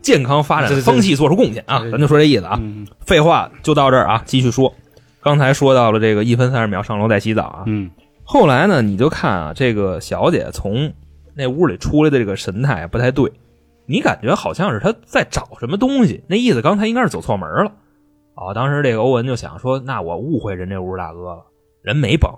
[0.00, 1.82] 健康发展风气做出贡献啊！
[1.90, 2.56] 咱就说这意思啊。
[2.60, 4.72] 嗯，废话就到这儿啊，继续说。
[5.20, 7.90] 刚才说到了这个一分三十秒上楼再洗澡啊，嗯
[8.24, 10.92] 后来呢，你就看啊，这个小姐从
[11.34, 13.30] 那屋里出来的这个神态不太对，
[13.86, 17.72] 你感觉好像是她在找什么东西，那意思刚才应该是走错门了。
[18.34, 21.44] 啊、当时这个欧文就想说，那我误会人这屋大哥了，
[21.82, 22.30] 人没崩，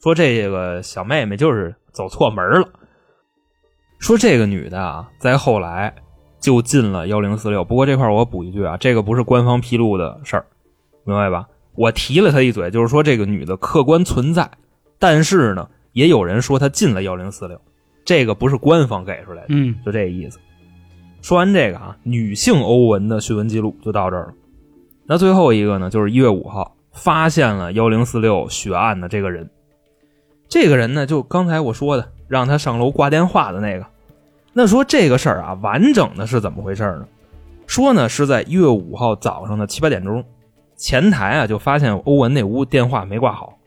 [0.00, 2.68] 说这个小妹妹就是走错门了。
[3.98, 5.94] 说这个女的啊，在后来
[6.40, 10.46] 就进了幺零四六，不过这块我补一句啊，这个不是官方披露的事儿，
[11.04, 11.48] 明白吧？
[11.74, 14.50] 我提了她一嘴，就是说这个女的客观存在，
[14.98, 17.60] 但是呢，也有人说他进了幺零四六，
[18.04, 20.38] 这个不是官方给出来的，嗯就这意思。
[21.22, 24.32] 说完这个啊，女性欧文的讯问记录就到这儿了。
[25.06, 29.48] 那最后一个呢，就是一月五号发现了幺零四六血案的这个人。
[30.48, 33.86] 这个人呢，就刚才我说的，让他上楼挂电话的那个。
[34.52, 37.06] 那说这个事儿啊，完整的是怎么回事呢？
[37.66, 40.24] 说呢是在一月五号早上的七八点钟，
[40.76, 43.57] 前台啊就发现欧文那屋电话没挂好，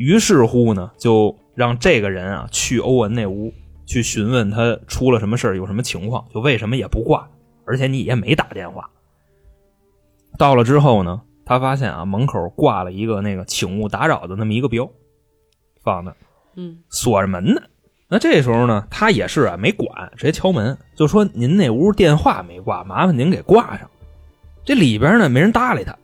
[0.00, 3.52] 于是乎呢就让这个人啊去欧文那屋
[3.84, 7.28] 去询问他出了什么事儿，有什么情况，就为什么也不挂，
[7.66, 8.88] 而且你也没打电话。
[10.38, 14.88] 到了之后呢，他发现啊门口挂了一个那个请勿打扰的那么一个标，
[15.84, 16.14] 放那
[16.56, 17.60] 嗯锁着门呢。
[18.08, 23.86] 那这时候呢，他也是啊没管，直接敲门，就说您那屋电话没挂，麻烦您给挂上。
[24.64, 25.94] 这里边呢没人搭理他，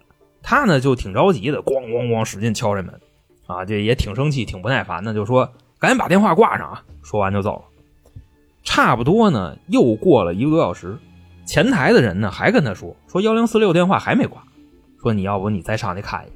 [0.43, 2.93] 他呢就挺着急的，咣咣咣使劲敲这门，
[3.47, 6.83] 啊，这也挺生气，挺不耐烦的，就说赶紧把电话挂上啊。
[7.03, 7.63] 说完就走了。
[8.65, 10.99] 差不多呢，又过了一个多小时，
[11.47, 14.43] 前台的人呢还跟他说说幺零四六电话还没挂，
[15.01, 16.33] 说你要不你再上去看一眼。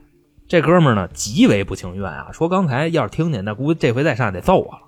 [0.46, 4.80] 这哥们呢极为不情愿啊，说刚才要是听见，那估计这回再上去得揍我了。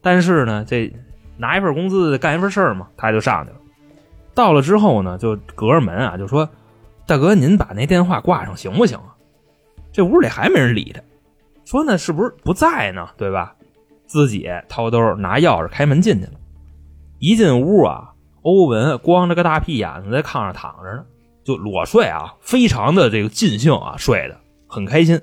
[0.00, 0.92] 但是呢，这
[1.36, 3.56] 拿一份工资干一份事儿嘛，他就上去了。
[4.34, 6.48] 到了之后呢，就隔着门啊，就说
[7.06, 9.16] ：“大哥，您把那电话挂上行不行啊？”
[9.92, 11.00] 这屋里还没人理他，
[11.68, 13.10] 说那是不是不在呢？
[13.18, 13.54] 对吧？
[14.06, 16.32] 自己掏兜拿钥匙开门进去了。
[17.18, 21.04] 一进屋啊，欧文光着个大屁眼子在炕上躺着呢，
[21.44, 25.20] 就裸睡啊，非常的这个尽兴啊，睡的很开心，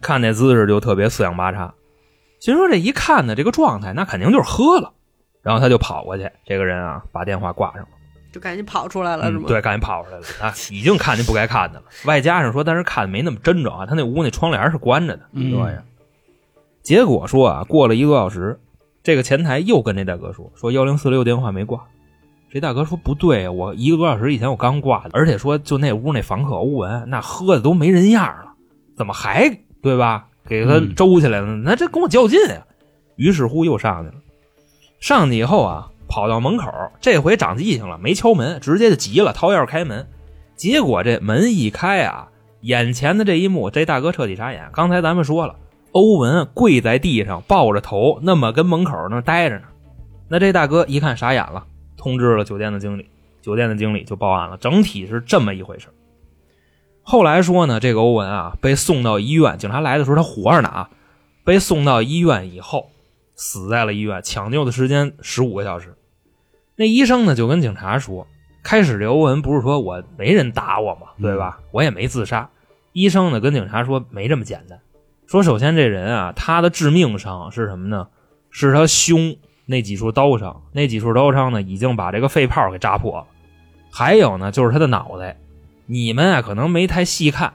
[0.00, 1.74] 看那姿势就特别四仰八叉。
[2.38, 4.92] 心说这一看呢，这个状态那肯定就是喝了，
[5.42, 7.88] 然后他就跑过去，这个人啊把电话挂上了，
[8.32, 9.44] 就赶紧跑出来了，是吗？
[9.46, 15.82] 嗯对，赶紧跑出来了啊，已经看见不该看的了，外加上说，但是看的没那么真着啊，他那屋那窗帘是关着的，嗯对呀。
[16.82, 18.58] 结果说啊，过了一个多小时，
[19.04, 21.84] 这个前台又跟这大哥说，说幺零四六电话没挂。
[22.50, 28.52] 这大哥说不对啊，我一个多小时以前我刚挂的，而且说就那屋那房客欧文，那喝的都没人样了，
[28.96, 29.48] 怎么还
[29.80, 30.26] 对吧？
[30.44, 32.66] 给他嗯周起来了，那这跟我较劲呀、
[33.14, 34.14] 于是乎又上去了，
[34.98, 36.70] 上去以后啊，跑到门口，
[37.00, 40.06] 这回长记性了，没敲门，直接就急了，掏钥匙开门。
[40.54, 42.28] 结果这门一开啊，
[42.60, 44.68] 眼前的这一幕，这大哥彻底傻眼。
[44.74, 45.56] 刚才咱们说了，
[45.92, 49.62] 欧文跪在地上，抱着头，那么跟门口那待着呢。
[50.28, 51.64] 那这大哥一看傻眼了，
[51.96, 53.08] 通知了酒店的经理，
[53.40, 54.58] 酒店的经理就报案了。
[54.58, 55.86] 整体是这么一回事。
[57.02, 60.90] 后来说呢，这个欧文啊被送到医院，警察来的时候他活着呢啊，
[61.42, 62.90] 被送到医院以后
[63.34, 65.94] 死在了医院，抢救的时间十五个小时。
[66.82, 68.26] 那医生呢就跟警察说，
[68.60, 71.60] 开始刘文不是说我没人打我嘛，对吧？
[71.70, 72.50] 我也没自杀。
[72.92, 74.80] 医生呢跟警察说没这么简单，
[75.28, 78.08] 说首先这人啊他的致命伤是什么呢？
[78.50, 83.26] 是他胸那几处刀伤，那几处刀伤呢已经把这个肺泡给扎破了。
[83.92, 85.36] 还有呢就是他的脑袋，
[85.86, 87.52] 你们啊可能没太细看，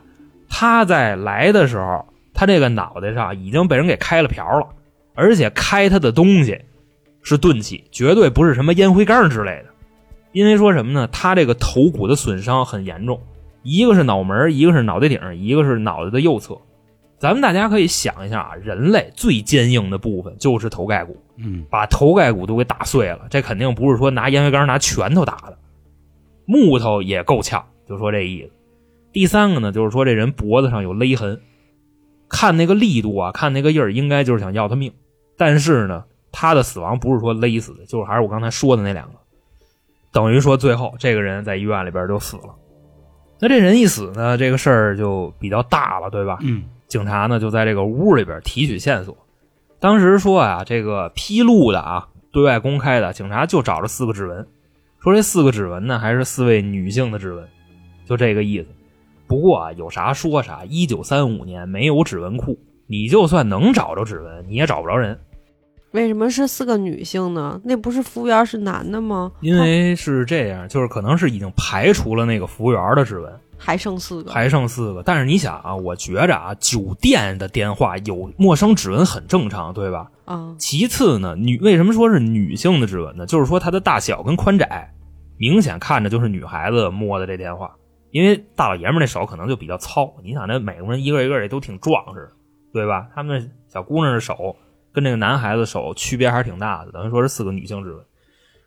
[0.47, 4.67] 他在来的时候，他这个脑袋上已经被人给开了瓢了，
[5.15, 6.61] 而且开他的东西
[7.27, 9.65] 是钝器，绝对不是什么烟灰缸之类的。
[10.31, 11.09] 因为说什么呢？
[11.11, 13.19] 他这个头骨的损伤很严重，
[13.63, 16.57] 一个是脑门，一个是脑袋顶，一个是脑袋的右侧。
[17.19, 25.57] 咱们大家可以想一下啊，人类最坚硬的部分就是头盖骨，嗯把头盖骨都给打碎了，这肯定不是说拿烟灰缸、拿拳头打的，
[26.45, 28.51] 木头也够呛，就说这意思。
[29.11, 31.41] 第三个呢，就是说这人脖子上有勒痕，
[32.29, 34.93] 看那个力度啊，看那个印儿，应该就是想要他命。
[35.35, 36.03] 但是呢，
[36.39, 39.15] 他的死亡不是说勒死的，就是还是我刚才说的那两个，
[40.11, 42.53] 等于说最后这个人在医院里边就死了。
[43.39, 46.37] 那这人一死呢，这个事儿就比较大了，对吧？
[46.41, 49.17] 嗯警察呢就在这个屋里边提取线索。
[49.79, 54.47] 当时说啊，这个披露的啊，对外公开的，警察就找着四个指纹，
[54.99, 57.43] 说这四个指纹呢还是四位女性的指纹，
[58.05, 58.67] 就这个意思。
[59.25, 65.19] 不过啊，有啥说啥，一九三五年没有指纹库，你就算能找着指纹，你也找不着人，
[65.91, 67.59] 为什么是四个女性呢？
[67.63, 69.31] 那不是服务员是男的吗？
[69.41, 75.01] 因为是这样，就是可能是已经排除了那个服务员的指纹，还剩四个，还剩四个。
[75.01, 80.11] 但是你想啊，我觉着啊，酒店的电话有陌生指纹很正常，对吧？
[80.25, 83.25] 啊，其次呢，女为什么说是女性的指纹呢？
[83.25, 84.93] 就是说它的大小跟宽窄，
[85.37, 87.73] 明显看着就是女孩子摸的这电话。
[88.11, 92.29] 因为大老爷们儿那手可能就比较糙，你想那美国人一个一个也都挺壮实，
[92.73, 93.07] 对吧？
[93.13, 94.55] 他们小姑娘的手
[94.97, 98.03] 跟这个男孩子手区别还是挺大的，等于说是四个女性指纹。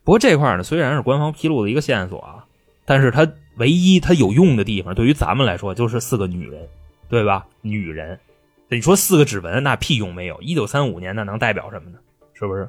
[0.05, 2.45] 不过这块呢，虽然是官方披露的一个线索啊，
[2.85, 6.69] 但是它唯一它有用的地方，对于咱们来说就是四个女人，
[7.09, 7.45] 对吧？
[7.63, 8.17] 女人，
[8.69, 10.41] 你说四个指纹那屁用没有？
[10.41, 11.99] 一九三五年那能代表什么呢？
[12.33, 12.69] 是不是？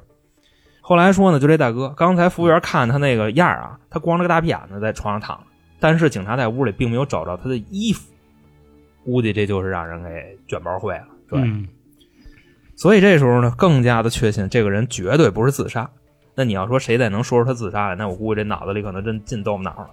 [0.80, 5.44] 后来说呢，就这大哥，刚才服务员看他那个样啊，他光着个大屁眼子在床上躺着，
[5.78, 8.12] 但是警察在屋里并没有找着他的衣服，
[9.04, 11.40] 估计这就是让人给卷包会了，对。
[12.76, 15.88] 所以这时候呢，更加的确信这个人绝对不是自杀。
[16.34, 19.90] 那你要说谁再能说出他自杀来，那我估计这脑子里可能真进豆腐脑了。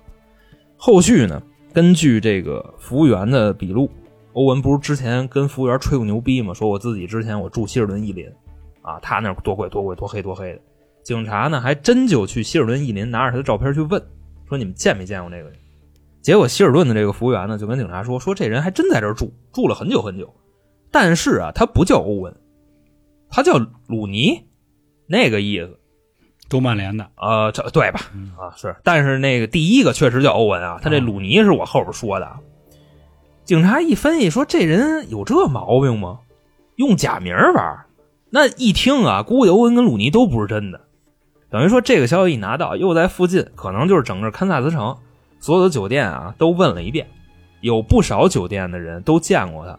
[0.78, 1.42] 后续呢，
[1.74, 3.92] 根据这个服务员的笔录，
[4.34, 6.54] 欧文不是之前跟服务员吹过牛逼吗？
[6.54, 8.26] 说我自己之前我住希尔顿逸林，
[8.82, 10.62] 啊，他那多贵多贵多黑多黑的。
[11.04, 14.02] 警察呢还真就去希尔顿逸林拿着他的照片去问，
[14.48, 15.54] 说你们见没见过这个人？
[16.22, 20.34] 结果希尔顿的这个服务员呢就跟警察说，说这人还真在这住，住了很久很久，
[20.90, 22.34] 但是啊，他不叫欧文，
[23.30, 24.46] 他叫鲁尼，
[25.08, 25.78] 那个意思。
[26.50, 28.00] 都曼联的，呃，这对吧？
[28.36, 32.26] 啊，是，但是那个第一个确实叫欧文啊，他这鲁尼是我后边说的。
[32.26, 32.40] 啊。
[33.46, 36.22] 警察一分析说，这人有这毛病吗？
[36.78, 37.86] 用假名玩，
[38.32, 40.82] 那一听啊，估计欧文跟鲁尼都不是真的。
[41.52, 44.98] 等于说这个消息一拿到，又在附近，可能就是整个堪萨斯城
[45.40, 47.08] 所有的酒店啊都问了一遍，
[47.62, 49.78] 有不少酒店的人都见过他。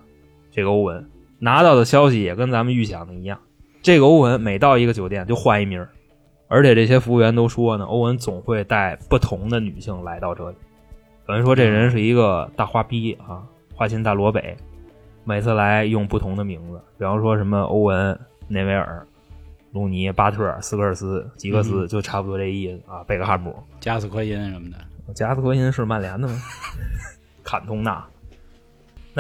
[0.52, 1.10] 这个欧文
[1.40, 3.40] 拿到的消息也跟咱们预想的一样，
[3.82, 5.88] 这个欧文每到一个酒店就换一名儿。
[6.46, 10.56] 而且这些服务员都说呢，欧文总会带不同的女性来到这里，
[11.26, 13.42] 等于说这人是一个大花逼啊，
[13.74, 14.56] 花心大萝北，
[15.24, 19.06] 每次来用不同的名字，比方说什么欧文、内维尔、
[19.70, 23.04] 鲁尼、巴特、斯科尔斯、吉克斯，就差不多这意思啊。
[23.04, 26.34] 贝克汉姆、加斯科因什么的，加斯科因是曼联的吗？
[27.44, 28.04] 坎通纳。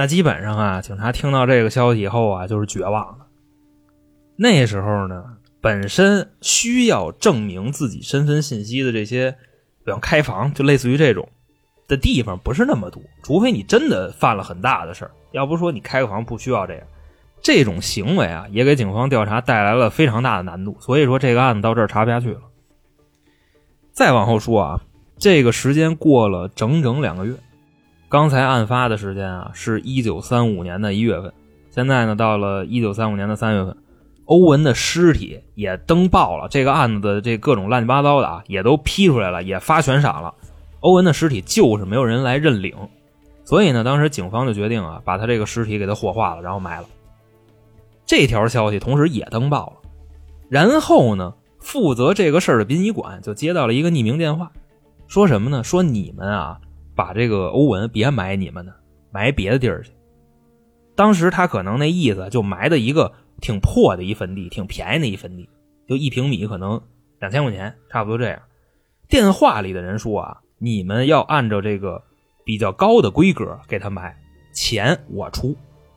[0.00, 3.26] 那基本上啊，警察听到这个消息以后啊，就是绝望了。
[4.36, 5.36] 那时候呢。
[5.62, 9.36] 本身需要证明自己身份信息的这些，
[9.84, 11.28] 比方开房，就类似于这种
[11.86, 16.82] 的地方不是那么多，除非你真的犯了很大的事儿，要不说你开个房不需要这样。
[17.42, 22.40] 这种行为啊，也给警方调查带来了非常大的难度，所以说这个案子到这儿查不下去了。
[23.92, 24.80] 再往后说啊，
[25.18, 27.34] 这个时间过了整整两个月，
[28.10, 31.32] 刚才案发的时间啊是一九三五年的一月份，
[31.70, 33.76] 现在呢到了一九三五年的三月份。
[34.24, 40.34] 欧文的尸体也登报了，这个案子的这各种乱七八糟的啊，也都批出来了，也发悬赏了。
[40.80, 42.74] 欧文的尸体就是没有人来认领，
[43.44, 46.88] 所以呢，当时警方就决定啊，把他这个尸体给他火化了，然后埋了。
[48.04, 49.90] 这条消息同时也登报了，
[50.48, 54.50] 然后呢，负责这个事儿的殡仪馆就接到了一个匿名电话，
[55.06, 55.62] 说什么呢？
[55.62, 56.60] 说你们啊，
[57.00, 58.74] 把这个欧文别埋你们的，
[59.10, 59.90] 埋别的地儿去。
[60.94, 63.12] 当时他可能那意思就埋的一个。
[63.42, 65.48] 挺破的一坟地，挺便宜的一坟地，
[65.88, 66.78] 就一平米可能
[67.20, 68.38] 两千块钱，差不多这样。
[69.08, 72.02] 电话里的人说啊，你们要按照这个
[72.44, 74.14] 比较高的规格给他埋，
[74.52, 75.56] 钱我出。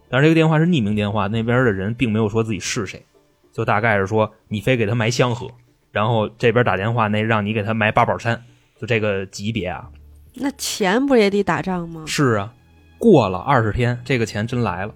[0.09, 3.05] 但是这个电话是匿名电话，那边的人并没有说自己是谁，
[3.51, 5.51] 就大概是说你非给他埋香河，
[5.91, 8.41] 然后这边打电话那让你给他埋八宝山，
[8.79, 9.91] 就这个级别啊。
[10.35, 12.03] 那钱不也得打仗吗？
[12.07, 12.53] 是啊，
[12.97, 14.93] 过了二十天，这个钱真来了，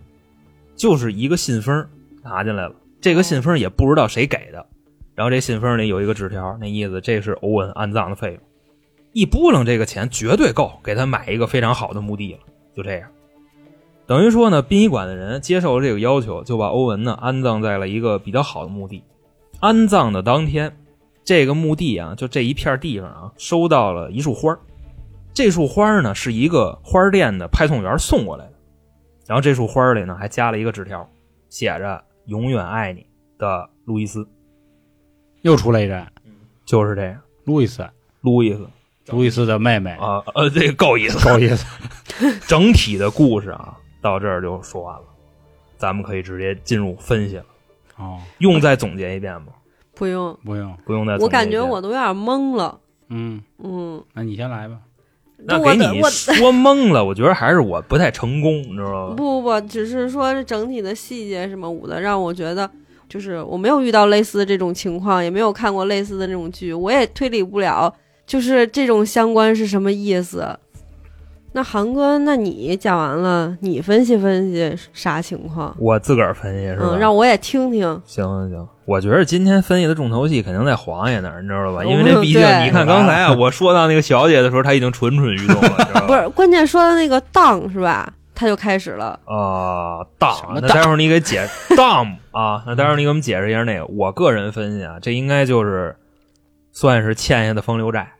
[0.75, 1.87] 就是一个信封。
[2.23, 4.65] 拿进来了，这个信封也不知道谁给的，
[5.15, 8.41] 然后这信封里有一个纸条，那意思这是欧文安葬的费用，
[9.13, 12.39] 一拨楞这个钱绝对够给他买一个非常好的墓地了。
[12.75, 13.09] 就这样，
[14.05, 19.01] 等于说呢，殡仪馆的人接受了这个要求，就把欧文呢安葬在了一个比较好的墓地。
[19.61, 20.75] 安葬的当天，
[21.23, 24.53] 这个墓地啊，就这一片地方啊，收到了一束花
[25.37, 28.53] 这束花呢是一个花店的派送员送过来的，
[29.27, 31.07] 然后这束花里呢还加了一个纸条，
[31.47, 32.03] 写着。
[32.25, 33.05] 永远爱你
[33.37, 34.27] 的路易斯，
[35.43, 36.05] 又出来一人，
[36.65, 37.21] 就是这样。
[37.45, 37.87] 路易斯，
[38.19, 38.67] 路易斯，
[39.11, 41.65] 路易斯的妹妹啊，呃，这个够意思，够意思。
[42.47, 45.05] 整体的故事啊，到这儿就说完了，
[45.77, 47.45] 咱们可以直接进入分析了。
[47.95, 49.53] 哦，用再总结一遍吗？
[49.95, 51.15] 不用，不用，不用再。
[51.17, 52.77] 我感觉我都有点懵了。
[53.07, 54.79] 嗯嗯，那你先来吧。
[55.45, 59.13] 那给你说懵了，我觉得还是我不太成功，你知道吗？
[59.15, 62.69] 不不不，只是说整体的细节什么舞的，让我觉得
[63.07, 67.93] 就是我没有遇到类似的这种情况，也没有看过类似的这种剧，我也推理不了，
[68.25, 70.57] 就是这种相关是什么意思。
[71.57, 75.75] 那航哥，那你讲完了，你分析分析啥情况？
[75.79, 76.89] 我自个儿分析是吧？
[76.91, 77.81] 嗯，让我也听听。
[78.05, 81.81] 行行行，我觉得今天分析的重头戏肯定在黄爷那儿，你知道吧？
[81.83, 86.05] 嗯因为这毕竟你看刚才啊， 我说到那个小姐的时候，她已经蠢蠢欲动了，知道吧？
[86.05, 88.13] 不是，关键说的那个当是吧？
[88.35, 89.19] 他就开始了。
[89.25, 93.85] 啊，当那待会儿你给解当啊，那待会儿你给我们解释一下那个。
[93.87, 95.95] 我个人分析啊，这应该就是
[96.71, 98.11] 算是欠下的风流债，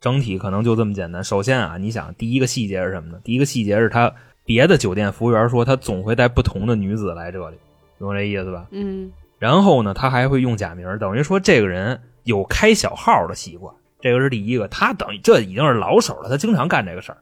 [0.00, 1.22] 整体可能就这么简单。
[1.22, 3.18] 首先啊，你想第一个细节是什么呢？
[3.24, 4.12] 第一个细节是他
[4.44, 7.56] 别的酒店服务员说他总会带不同的女子来这里，
[7.98, 8.66] 懂这意思吧？
[8.70, 14.66] 嗯然后呢，他还会用假名，等于说这个人有开小号的习惯，这个是第一个。
[14.68, 17.18] 他等于这已经是老手了，他经常干这个事儿。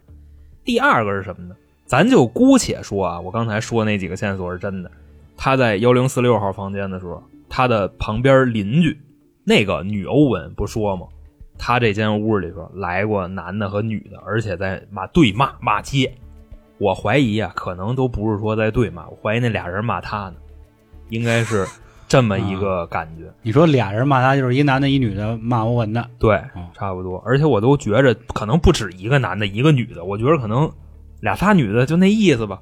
[0.65, 1.57] 第二个是什么呢？
[1.87, 4.91] 咱就姑且说啊，我刚才说那几个线索是真的。
[5.37, 8.97] 他在幺零四六号房间的时候，他的旁边邻居
[9.43, 11.07] 那个女欧文不说吗？
[11.59, 16.13] 他这间屋里头来过男的和女的，而且在骂对骂骂街。
[16.79, 20.35] 我怀疑啊，可能都不是说在对骂，我怀疑那俩人骂他呢，
[21.09, 21.67] 应该是
[22.09, 23.33] 这么一个感觉。
[23.43, 27.23] 你说俩人骂他，就是一男的，一女的骂欧文的，对嗯，差不多。
[27.25, 30.71] 而且我都觉着可能不止一个男的，一个女的，我觉得可能
[31.21, 32.61] 俩仨女的就那意思吧。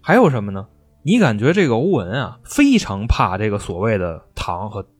[0.00, 0.66] 还有什么呢？
[1.02, 4.90] 你感觉这个欧文啊，非常怕这个所谓的唐和当，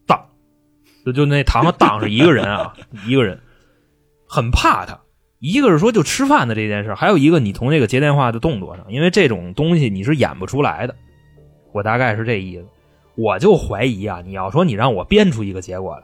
[1.06, 2.74] 就就那唐和当是一个人啊，
[3.06, 3.38] 一个人
[4.28, 4.98] 很怕他。
[5.38, 10.96] 一个是说就吃饭的这件事，还有一个你从这个接电话的动作上，因为这种东西你是演不出来的。
[11.72, 12.66] 我大概是这意思。
[13.14, 16.02] 我就怀疑啊，你要说你让我编出一个结果来，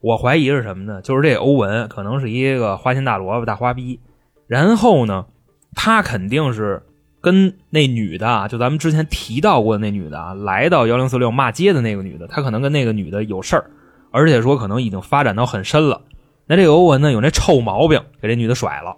[0.00, 1.00] 我怀疑是什么呢？
[1.00, 4.00] 就是这欧文可能是一个花心大萝卜、大花逼，
[4.46, 5.26] 然后呢，
[5.74, 6.82] 他肯定是
[7.20, 13.70] 跟那女的啊，就咱们之前提到过的那女的啊，来到幺零四六骂街的那个女的，他可能跟那个女的有事儿，
[14.12, 16.02] 而且说可能已经发展到很深了。
[16.46, 18.96] 那这个欧文呢，有那臭毛病，给这女的甩了。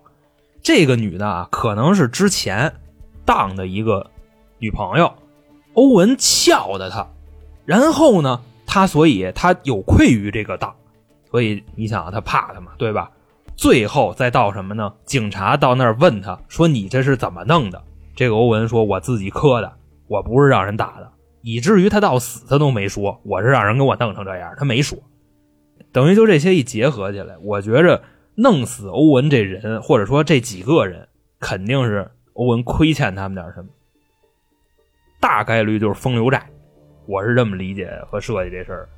[0.63, 2.75] 这个女的啊，可能是之前
[3.25, 4.11] 当的一个
[4.59, 5.13] 女朋友，
[5.75, 7.07] 欧文撬的她，
[7.65, 10.75] 然后呢，他所以他有愧于这个当，
[11.31, 13.11] 所以你想啊，他怕他嘛，对吧？
[13.57, 14.93] 最后再到什么呢？
[15.05, 17.81] 警察到那儿问他说：“你这是怎么弄的？”
[18.17, 19.73] 这个欧文说：“我自己磕的，
[20.09, 21.09] 我不是让人打的。”
[21.47, 24.99] 以至于他到死他都没说我是让人给我弄成这样，他没说。
[25.93, 28.03] 等于就这些一结合起来，我觉着
[28.35, 31.07] 弄死欧文这人，或者说这几个人，
[31.39, 33.69] 肯定是欧文亏欠他们点什么，
[35.21, 36.49] 大概率就是风流债。
[37.05, 38.89] 我是这么理解和设计这事儿。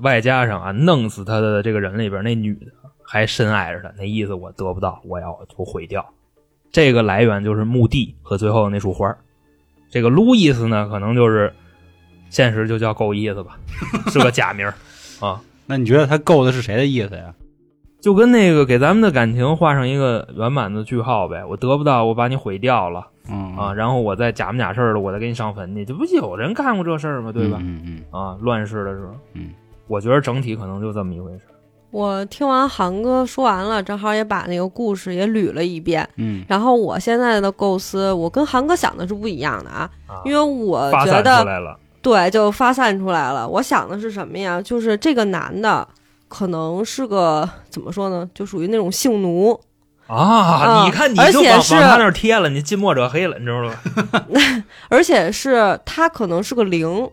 [0.00, 2.66] 外加上啊，弄死他的这个人里边那女的
[3.02, 6.06] 还深爱着他，那意思我得不到，我要就毁掉。
[6.70, 9.16] 这个来源就是墓地和最后那束花。
[9.90, 11.52] 这个路易斯呢，可能就是
[12.30, 13.58] 现实就叫够意思吧，
[14.10, 14.72] 是个假名儿
[15.20, 15.40] 啊。
[15.66, 17.34] 那你觉得他够的是谁的意思呀？
[18.00, 21.44] 就跟那个给咱们的感情画上一个圆满的句号呗。
[21.44, 27.30] 我得不到，我把你毁掉了嗯啊，，然后我再假模假式的，我再给你上坟去，这不有人干过这事儿吗？
[27.30, 27.58] 对吧？
[27.60, 29.50] 嗯嗯啊，乱世的时候，嗯，
[29.86, 31.40] 我觉得整体可能就这么一回事。
[31.90, 36.08] 我听完航哥说完了，正好也把那个故事也捋了一遍。
[36.16, 43.48] 嗯然后我现在的构思，我跟航哥想的是不一样的啊，啊，因为我发散出觉得来了，对，就发散出来了。
[43.48, 44.60] 我想的是什么呀？
[44.62, 45.86] 就是这个男的
[46.28, 48.28] 可能是个怎么说呢？
[48.34, 49.60] 就属于那种性奴，
[50.06, 50.16] 啊！
[50.16, 54.64] 啊你看，你而就往且是往他那儿贴了，你近墨者黑了，你知道吧？
[54.88, 57.10] 而且是他可能是个零。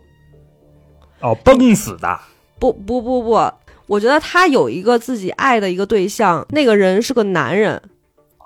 [1.19, 2.19] 哦，崩死的
[2.59, 3.51] 不不不不，
[3.87, 7.81] 我觉得他有一个自己爱的一个对象，那个人是个男人，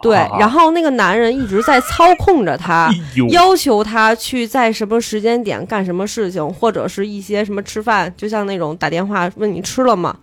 [0.02, 2.90] 对，啊然后那个男人一直在操控着他
[3.32, 10.16] 要求他去在什么时间点干什么事情，或者是一些什么吃饭，就像那种打电话问你吃了吗，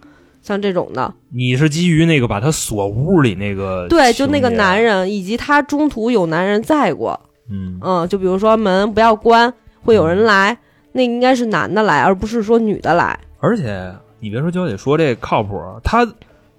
[0.42, 1.12] 像这种的。
[1.30, 7.18] 你是基于那个把他锁屋里那个对，就那个男，人，以及他中途有男人在过，
[7.50, 9.52] 嗯，嗯，就比如说门不要关，
[9.82, 10.56] 会有人来，
[10.92, 13.18] 那应该是男的来，而不是说女的来。
[13.40, 16.04] 而且你别说娇姐说这靠谱，他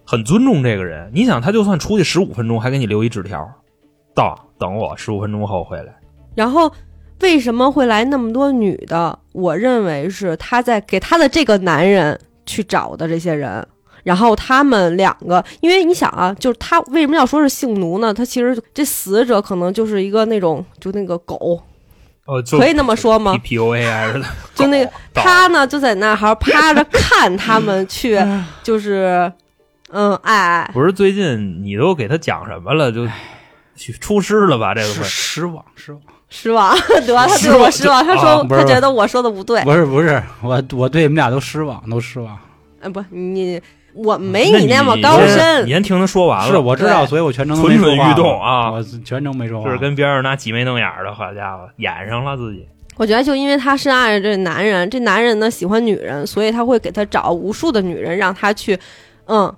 [0.10, 1.12] 很尊重这个人。
[1.14, 3.47] 你想，他就算出去十五分钟，还给你留一纸条，
[4.16, 5.93] 到等我十五分钟后回来。
[6.34, 6.72] 然后
[7.22, 9.20] 为什么会来那么多女的？
[9.34, 13.64] 我认为是他在给他的这个男人去找的这些人。
[14.01, 18.12] 然后他们两个，因为你想啊，就是他为什么要说是性奴呢？
[18.12, 21.62] 他其实这死者可能就是一个那种就那个狗，
[22.26, 24.24] 哦，就可以那么说吗？P U A 还是
[24.55, 28.18] 就那个他呢就在那儿还趴着看他们去，
[28.64, 29.32] 就是
[29.92, 30.70] 嗯爱爱。
[30.74, 32.92] 不是最近你都给他讲什么了？
[32.92, 33.08] 就
[33.76, 34.74] 去出师了吧？
[34.74, 36.76] 这个是会失望失望，失望，
[37.08, 39.64] 得他对我失望，他说、啊他觉得我说的不对。
[39.64, 42.38] 不是不是，我我对你们俩都失望，都失望。
[42.82, 43.60] 哎，不，你
[43.94, 45.70] 我没你那么高深你。
[45.72, 46.48] 先听他说完了。
[46.48, 49.66] 是我知道，所以我全程都没蠢蠢欲动啊我全程没说话。
[49.66, 52.68] 就是跟别人那挤眉弄眼儿的，好家伙，演上了自己。
[52.96, 58.78] 我觉得就因为他深爱着这男人，这男人呢喜欢女人，所以他会给他找无数的女人，让他去，
[59.26, 59.52] 嗯，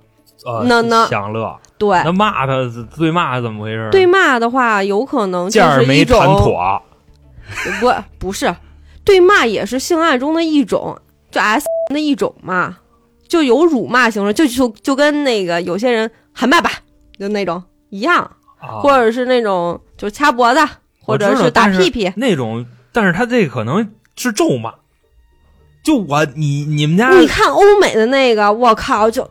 [0.44, 1.88] 呃，那那享乐，对。
[2.04, 2.52] 那骂他
[2.96, 3.88] 对骂怎么回事？
[3.90, 6.18] 对骂的话，有可能就是一种
[7.80, 8.54] 不不是
[9.04, 10.98] 对骂也是性爱中的一种，
[11.30, 12.78] 就 S 的一种嘛，
[13.28, 16.70] 就有辱骂形式，就就就跟那个有些人喊爸爸
[17.18, 18.18] 就那种一样，
[18.58, 20.60] 啊或者是那种就掐脖子，
[21.04, 22.10] 或者是打屁屁。
[22.16, 24.72] 那种，但是他这可能是咒骂。
[25.84, 29.30] 就我你你们家你看欧美的那个，我靠，就就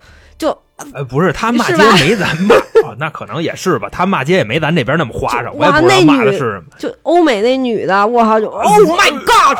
[0.93, 3.87] 呃不是他骂街没咱骂哦，那可能也是吧。
[3.91, 6.63] 他骂街也没咱这边那么花哨，我也不知道哇那女骂的是什么。
[6.77, 9.57] 就欧美那女的，我靠，就 Oh my God，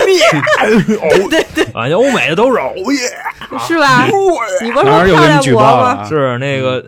[0.00, 3.10] 对对对，啊，欧美的都是哦耶，
[3.66, 4.06] 是吧？
[4.62, 6.04] 你不是哪儿有给你说漂亮国举报了？
[6.08, 6.84] 是那个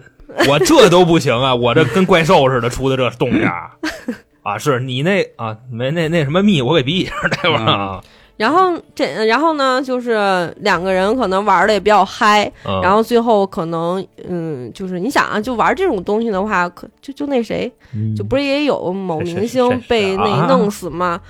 [0.49, 3.71] 我这都不行啊，我这跟怪兽似的出的这动静儿
[4.43, 8.01] 啊，是你那啊没那那什么蜜，我给逼一下待会儿啊，
[8.43, 12.81] 然后这，然后呢，就是两个人可能玩的也比较嗨，嗯。
[12.83, 17.73] 然后最后可能，嗯，就是你想啊，就玩这种东西的话，可就就那谁，
[18.17, 21.21] 就不是也有某明星被那啊弄死吗？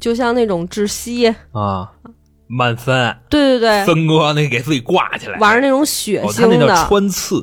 [0.00, 1.88] 就像那种窒息，啊，
[2.48, 5.38] 满分对对对，分哥那给自己挂起来。
[5.38, 7.40] 玩那种血哦，那叫腥的，穿刺，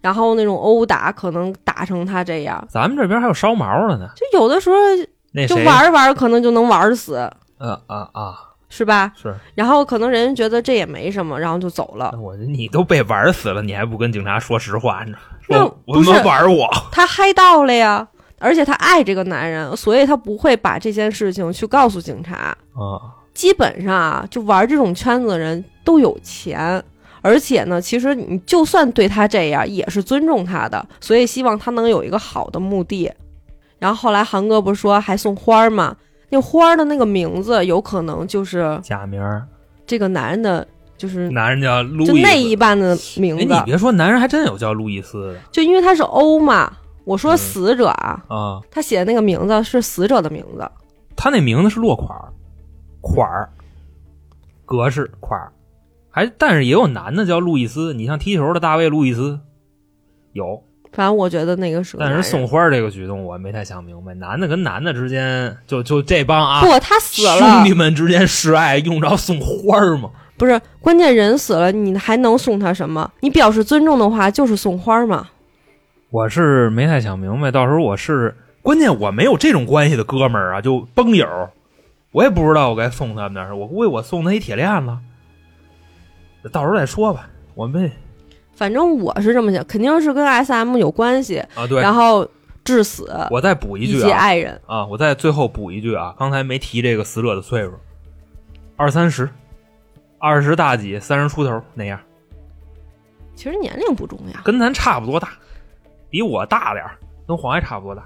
[0.00, 2.66] 然后那种殴打，可能打成他这样。
[2.68, 5.64] 咱们这边还有烧毛的呢，就有的时候就那谁？
[5.64, 7.14] 玩着玩着，可能就能玩死，
[7.58, 8.34] 呃啊啊
[8.68, 9.12] 是吧？
[9.20, 12.14] 是，然后可能人家觉得这也没什么，然后就走了。
[12.20, 15.16] 我你都被玩死了，你还不跟警察说实话呢？
[15.48, 18.06] 那说我不是们玩我，他嗨到了呀，
[18.38, 22.56] 而且他爱这个男人，所以他不会把这件事情去告诉警察。
[22.74, 26.80] 啊基本上啊，就玩这种圈子的人都有钱，
[27.20, 33.12] 而且呢，其实你就算对他这样，也是尊重他的，所以希望他能有一个好的目的。
[33.80, 35.96] 然后后来韩哥不是说还送花儿吗？
[36.34, 39.46] 那花儿的那个名字有可能就是假名儿，
[39.86, 40.66] 这个男人的，
[40.96, 46.72] 就是男人叫路易斯，就那一半的名哎，你，别说，男人还真有叫路易斯的就因为他是欧嘛。
[47.04, 50.68] 我说嗯死者啊，啊，他写的那个名字是死者的名字。
[51.14, 52.32] 他那名字是落款儿，
[53.00, 53.50] 款儿，
[54.64, 55.52] 格式款儿，
[56.10, 59.38] 还但是也有男的叫路易斯，你像踢球的大卫路易斯，
[60.32, 60.64] 有，
[60.94, 70.10] 反正我觉得那个是个但是送花儿这个举动我没太想明白，男的跟男的之间，就就这帮啊不，他死了，兄弟们之间示爱，用着送花儿吗？
[70.36, 73.10] 不是关键人死了，你还能送他什么？
[73.20, 75.28] 你表示尊重的话，就是送花嘛。
[76.10, 81.26] 我是没太想明白，到时候我是关键我没有这种关系的哥们儿啊，就崩友，
[82.12, 87.28] 我也不知道我该送他们点儿，我估计我送他一铁链子，到时候再说吧。
[87.56, 87.90] 我们
[88.54, 92.28] 反正我是这么想，肯定是跟 S M 有关系，啊，对，然后
[92.64, 94.60] 致死我再补一句啊爱人。
[94.66, 97.72] 啊，我再最后补一句啊，刚才没提这个死者的岁数，
[98.76, 99.28] 二三十，
[100.18, 101.98] 二十大几，三十出头那样，
[103.34, 105.30] 其实年龄不重要，跟咱差不多大，
[106.08, 106.96] 比我大点儿，
[107.26, 108.04] 跟黄爷差不多大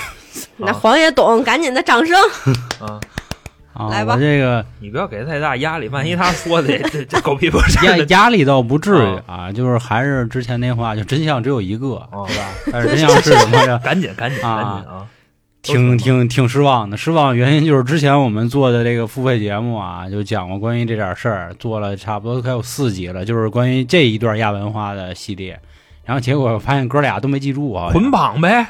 [0.58, 2.16] 那黄爷懂，赶紧的掌声。
[2.80, 3.00] 啊。
[3.76, 12.44] 啊，来吧我这个你不要给他太大压力，万一他说的 这这狗屁不是压压力倒不至于啊，就是还是之前那话，就真相只有一个，哦对吧？
[12.72, 13.78] 但是真相是什么呀？
[13.84, 15.06] 赶紧赶紧啊赶紧啊！
[15.62, 25.58] 挺挺挺失望的，失望的原因就是之前我们做的这个付费节目啊，就讲过关于这点事儿，做了差不多快有四集了，就是关于这一段亚文化的系列。
[26.04, 28.68] 然后结果发现哥俩都没记住啊，捆绑呗，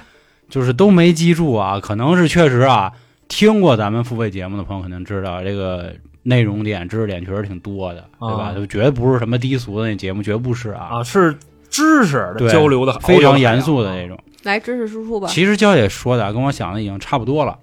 [0.49, 2.91] 就是都没记住啊，可能是确实啊，
[3.29, 8.45] 听过咱们付费节目的朋友肯定知道这个内容点、知识点确实挺多的，对吧？
[8.45, 11.37] 啊就绝对不是什么低俗的那节目，绝不是啊，啊，是
[11.69, 14.19] 知识的对交流的，非常严肃的那种。
[14.43, 15.29] 来，知识输出吧。
[15.29, 17.59] 其实娇姐说的啊跟我想的已经差不多了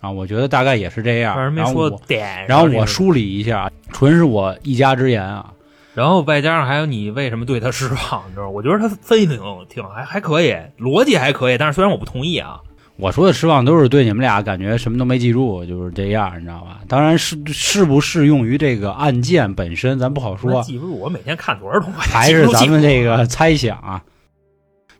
[0.00, 1.34] 啊，我觉得大概也是这样。
[1.36, 2.46] 但是没说然后我点。
[2.46, 5.52] 然后我，梳理一下，纯是我一家之言啊。
[5.92, 8.48] 然后外加上还有你为什么对他失望，你知道吗？
[8.50, 9.38] 我觉得他分析挺
[9.68, 12.60] 挺还还可以，逻辑还可以，但是虽然我不同意啊，
[13.00, 16.80] 我说的失望都是对你们俩感觉什么都没记住，就是这样，你知道吧？
[16.86, 24.02] 当然是适不适用于这个案件本身，咱不好说，记不住我每天看多少动画，还是咱们这个猜想啊。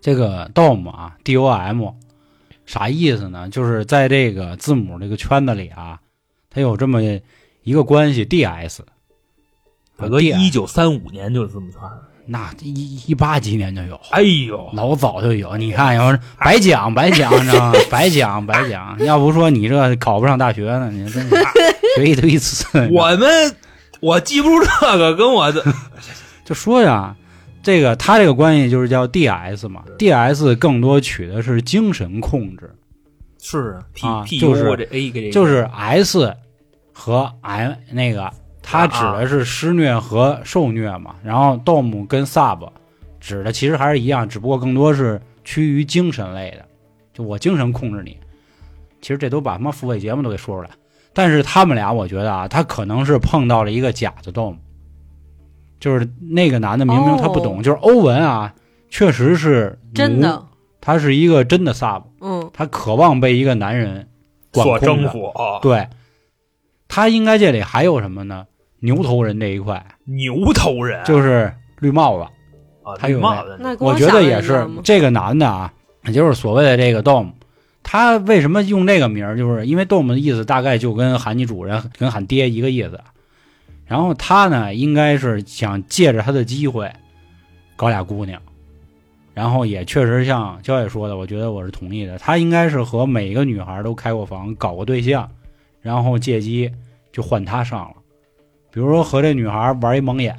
[0.00, 1.90] 这个 DOM 啊，D O M，
[2.64, 3.50] 啥意思呢？
[3.50, 6.00] 就是在这个字母这个圈子里啊，
[6.48, 7.02] 它有这么
[7.62, 8.82] 一个关系，D S。
[9.98, 15.56] 大哥一九三五年就是字母圈了，那一一八几年就有，哎呦，老早就有。
[15.56, 17.78] 你看，要是白讲白讲，你知道吗？
[17.90, 21.36] 白讲白讲， 要不说你这考不上大学呢，你真是
[21.96, 22.66] 学一堆词。
[22.92, 23.54] 我们
[24.00, 25.64] 我记不住这个，跟我的
[26.44, 27.14] 就说呀，
[27.62, 32.74] 这个他这个关系就是叫 DS 嘛，DS 更多取的是精神控制，
[33.42, 36.34] 是啊，P 啊 P 就 U 是就是 S
[36.92, 38.30] 和 M 那个，
[38.62, 41.14] 它指的是施虐和受虐嘛。
[41.22, 42.68] 然后 DOM 跟 Sub
[43.18, 46.64] 指的其实还是一样，只不过更多是趋于精神类的，
[47.12, 48.16] 就我精神控制你。
[49.00, 50.70] 其实这都把他妈付费节目都给说出来。
[51.12, 54.56] 但是他们俩，我觉得啊，他可能是碰到了一个假的 DOM，
[55.80, 58.54] 就是那个男的明明他不懂，哦就是欧文啊，
[58.88, 60.46] 确实是奴，真的，
[60.80, 64.08] 他是一个真的 Sub，嗯，他渴望被一个男人
[64.52, 65.88] 管所征服啊，对，
[66.90, 68.44] 他应该这里还有什么呢？
[68.80, 72.24] 牛头人这一块，牛头人就是绿帽子。
[72.82, 75.72] 啊，还有绿帽子那我觉得也是这个男的啊，
[76.04, 77.32] 也就是所谓的这个 Dom，
[77.82, 79.36] 他为什么用这个名儿？
[79.36, 82.98] 就是因为 Dom 的意思大概就跟喊你主人、跟喊爹一个意思。
[83.84, 86.90] 然后他呢，应该是想借着他的机会
[87.76, 88.40] 搞俩姑娘，
[89.34, 92.16] 然后也确实像焦野说的，我觉得我是同意的。
[92.16, 95.28] 他应该是和每一个女孩都开过房，搞过对象，
[95.80, 96.70] 然后借机
[97.12, 97.94] 就换他上了。
[98.72, 100.36] 比如说和这女孩玩一蒙眼，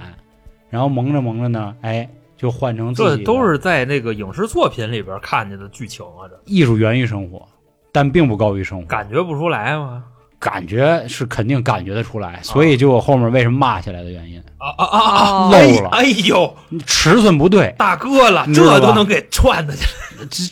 [0.70, 3.18] 然后蒙着蒙着呢，哎，就换成自己。
[3.18, 7.48] 这都是在那个影视作品里边看见的剧情啊，这艺术源于生活，
[7.92, 8.86] 但并不高于生活。
[8.86, 10.04] 感觉不出来吗？
[10.40, 15.48] 感觉是肯定感觉得出来，所以就我后面为什么骂起来的原因，啊啊啊啊！
[15.48, 19.86] 哦漏了哎呦，尺寸不对，大哥了，这都能给串的去，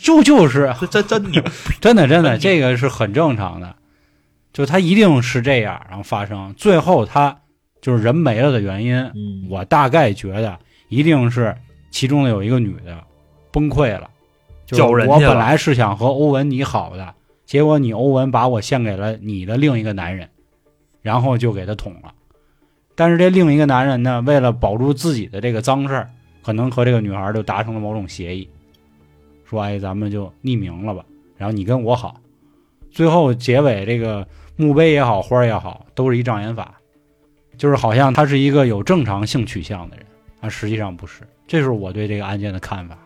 [0.00, 1.42] 就就是这真真牛！
[1.80, 3.74] 真的真的，这个是很正常的，
[4.52, 7.40] 就他一定是这样，然后发生，最后他
[7.80, 9.46] 就是人没了的原因，嗯。
[9.48, 11.56] 我大概觉得一定是
[11.90, 13.02] 其中的有一个女的
[13.52, 14.10] 崩溃了，
[14.66, 17.14] 就是我本来是想和欧文你好的，
[17.46, 20.28] 结果你欧文把我献给了你的另一个男人，
[21.02, 22.12] 然后就给他捅了。
[22.94, 26.10] 但是这另一个男人呢，为了保住自己的这个脏事儿，
[26.42, 28.48] 可能和这个女孩就达成了某种协议，
[29.44, 31.04] 说哎，咱们就匿名了吧，
[31.36, 32.20] 然后你跟我好，
[32.90, 34.26] 最后结尾这个
[34.60, 36.74] 墓碑也好，花儿也好，都是一障眼法，
[37.56, 40.06] 就是好像他是一个有正常性取向的人，
[40.40, 41.22] 啊，实际上不是。
[41.46, 42.96] 这是我对这个案件的看法。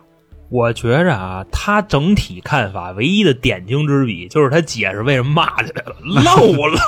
[0.49, 6.79] 我觉着啊，他整体看法唯一的点睛之笔就是他解释为什么骂起来了， 漏了，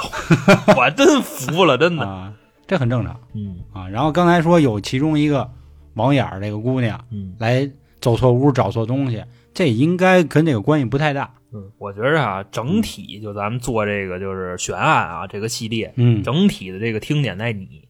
[0.78, 2.06] 我真服了，真的。
[2.06, 2.32] 啊，
[2.68, 3.88] 这很正常嗯啊。
[3.90, 5.50] 然后刚才说有其中一个
[5.96, 7.68] 网眼儿这个姑娘嗯来
[8.00, 9.24] 走错屋找错东西，
[9.58, 11.34] 这应该跟这个关系不太大。
[11.52, 17.82] 嗯，我觉着啊，整体就咱们做这个就是悬案啊这个系列，嗯，整体的这个听点在你，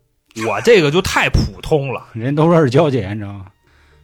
[0.47, 2.07] 我这个就太普通了。
[2.15, 3.47] 人都说是娇姐，你知道吗？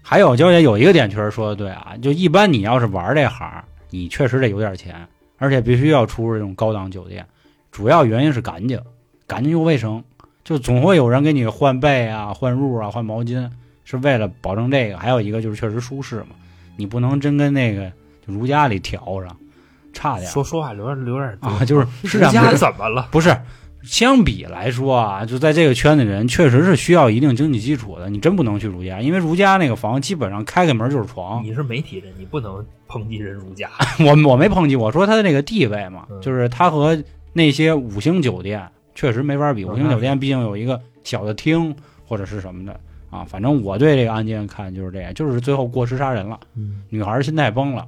[0.01, 5.07] 还有娇姐有一个点确实说的对啊，就一般你要是玩这行，你确实得有点钱，
[5.37, 7.25] 而且必须要出入这种高档酒店。
[7.71, 8.77] 主要原因是干净，
[9.25, 10.03] 干净又卫生，
[10.43, 13.49] 就总会有人给你换被啊、换褥啊、换毛巾，
[13.85, 14.97] 是为了保证这个。
[14.97, 16.35] 还有一个就是确实舒适嘛，
[16.75, 17.91] 你不能真跟那个
[18.25, 19.35] 就如家里调上，
[19.93, 23.07] 差点说说话留点留点多啊，就是是这人家样怎么了？
[23.11, 23.35] 不是，
[23.83, 28.09] 相比来说啊，就在这个圈子人确实是需要一定经济基础的。
[28.09, 31.43] 你真不能去儒家，因为儒家那个房基本上开开门就是床。
[31.43, 33.69] 你是媒体人，你不能抨击人儒家。
[33.99, 36.97] 我我没抨击，我说他的那个地位嘛，嗯就是他和
[37.33, 39.63] 那些五星酒店确实没法比。
[39.65, 41.75] 嗯五星酒店毕竟有一个小的厅
[42.07, 42.79] 或者是什么的
[43.13, 43.25] 啊。
[43.27, 47.85] 反正我对这个案件看就是这样，就是最后过失杀人了，嗯，女孩心态崩了，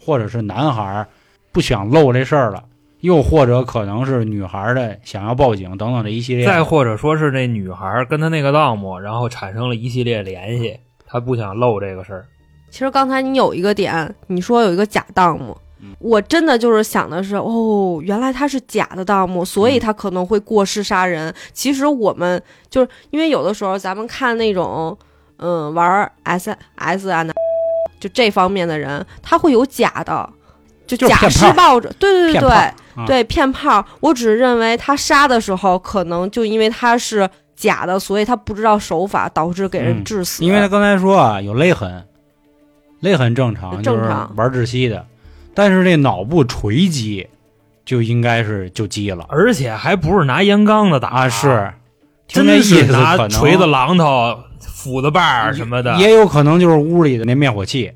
[0.00, 1.06] 或者是男孩
[1.52, 2.64] 不想露这事儿了。
[3.00, 12.24] 又或者可能是女孩的想要报警等等这一系列，再或者说是那女孩跟她那个盗墓，然后产生了一系列联系，她不想露这个事儿。
[12.70, 21.34] 其实刚才你有一个点，你说有一个假盗墓嗯，我真的就是想的是，哦，原来他是假的盗墓，所以他可能会过失杀人。
[21.52, 24.96] 其实我们就是因为有的时候咱们看那种，
[25.38, 27.24] 嗯，玩 S S 啊，
[28.00, 30.28] 就这方面的人，他会有假的，
[30.86, 32.48] 就假施暴者，对对对对骗炮
[33.02, 33.06] 啊。
[33.06, 33.86] 对，骗炮。
[34.00, 40.04] 我只是认为他杀的时候，可能就因为他是假的，所以他不知道手法，导致给人嗯。
[40.04, 40.44] 致死。
[40.44, 42.04] 因为他刚才说啊，有勒痕，
[43.00, 45.04] 勒痕正常，就是正常玩窒息的，
[45.54, 47.26] 但是这脑部锤击
[47.84, 51.72] 就应该是就击了而且还不是拿烟缸子打啊，是，
[52.26, 55.94] 真意思是拿锤子、榔头、斧子把儿什么的。
[55.96, 57.92] 也有可能就是屋里的那灭火器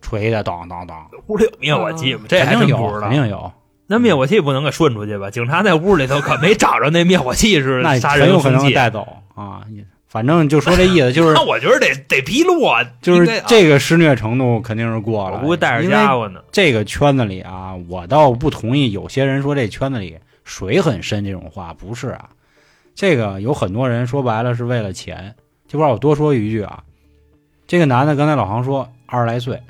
[0.00, 2.22] 锤的，当当当，屋里有灭火器吗？
[2.28, 3.10] 这还肯定有，真不知道肯。
[3.10, 3.52] 定有，
[3.88, 5.30] 那灭火器不能给顺出去吧？
[5.30, 8.74] 警察在屋里头可没找着那灭火器是那杀很有可能人凶器。
[8.74, 9.62] 带走啊。
[10.08, 16.40] 反正就说这意思，就是 那我觉得得得披露啊，就是这个施虐程度肯定是过了，我估计带着家伙呢。
[16.52, 22.30] 这个圈子里啊，我倒不同意有些人说这圈子里水很深这种话，不是啊。
[22.94, 25.34] 这个有很多人说白了是为了钱，
[25.68, 26.82] 这块儿我多说一句啊，
[27.66, 29.60] 这个男的刚才老航说二十来岁，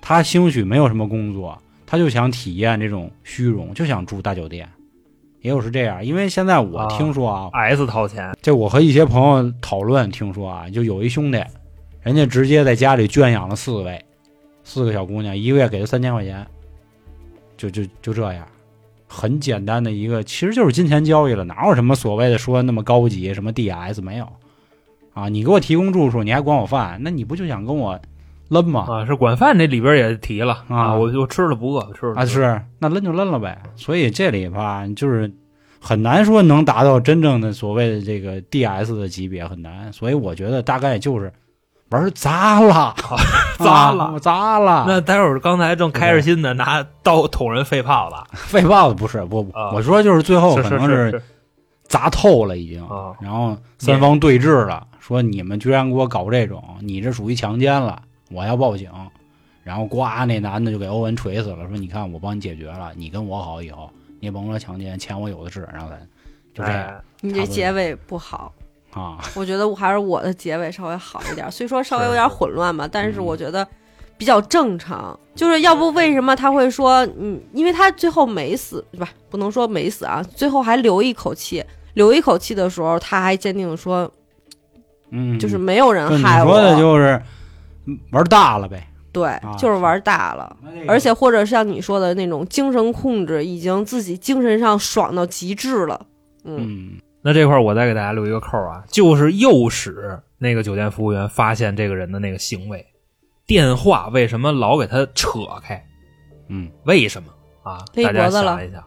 [0.00, 1.56] 他兴许没有什么工作，
[1.86, 4.68] 他就想体验这种虚荣，就想住大酒店。
[5.44, 11.38] 也有是这样，因为现在我啊听说啊，S 掏钱，这我和一些朋友讨论，听说啊，就有一兄弟，
[12.00, 14.02] 人家直接在家里圈养了四位，
[14.62, 16.46] 四个小姑娘，一个月给他三千块钱，
[17.58, 18.46] 就就就这样，
[19.06, 24.26] 很简单的一个，其实就是金钱交易了，哪有什么所谓的说那么高级，什么 DS 没有
[25.12, 25.28] 啊？
[25.28, 28.00] 你给我提供住处，你还管我饭，那你不就想跟我
[28.54, 28.86] 抡嘛？
[28.88, 33.60] 啊，是管饭这里边也提了啊我就吃了不饿，吃了啊，是那抡就抡了呗。
[33.76, 35.30] 所以这里吧，就是
[35.80, 39.92] 很难说能达到真正的所谓的这个 DS 的级别，很难。
[39.92, 41.32] 所以我觉得大概就是
[41.90, 42.94] 玩砸了，
[43.58, 44.84] 砸了啊砸了。
[44.88, 48.16] 那待会儿刚才正开着心的拿刀捅人肺泡子
[48.48, 51.22] 肺泡子不是我，啊我说就是最后可能是
[51.86, 58.00] 砸透了已经，啊然后三方对峙了，说你们居然给我搞这种，你这属于强奸了，
[58.30, 58.90] 我要报警。
[59.62, 65.98] 然后呱，那男的就给欧文锤死了，说你看我帮你解决了，你跟我好以后，你也甭说强奸，钱我有的是，然后咱
[66.52, 68.52] 就这样、哎你这结尾不好，
[68.92, 73.66] 啊，我觉得我还是我的结尾稍微好一点，虽说稍微有点混乱吧，但是嗯我觉得
[74.18, 75.18] 比较正常。
[75.34, 79.08] 就是要不为什么他会说，嗯，因为他最后没死，对吧？
[79.30, 81.64] 不能说没死啊，最后还留一口气，
[81.94, 84.12] 留一口气的时候，他还坚定地说，
[85.08, 87.22] 嗯，就是没有人害我，说的就是嗯
[88.12, 90.56] 玩大了呗，对，啊就是玩大了。
[90.88, 96.06] 而且或者像你说的那种精神控制，已经自己精神上爽到极致了。
[96.44, 96.90] 嗯，嗯
[97.22, 102.84] 那这块儿我再给大家留一个扣啊，就是诱使那个酒店服务员发现这个人的那个行为，
[103.46, 105.82] 电话为什么老给他扯开？
[106.48, 107.28] 嗯，为什么
[107.62, 107.84] 啊？
[107.94, 108.84] 勒大家脖子了想一想，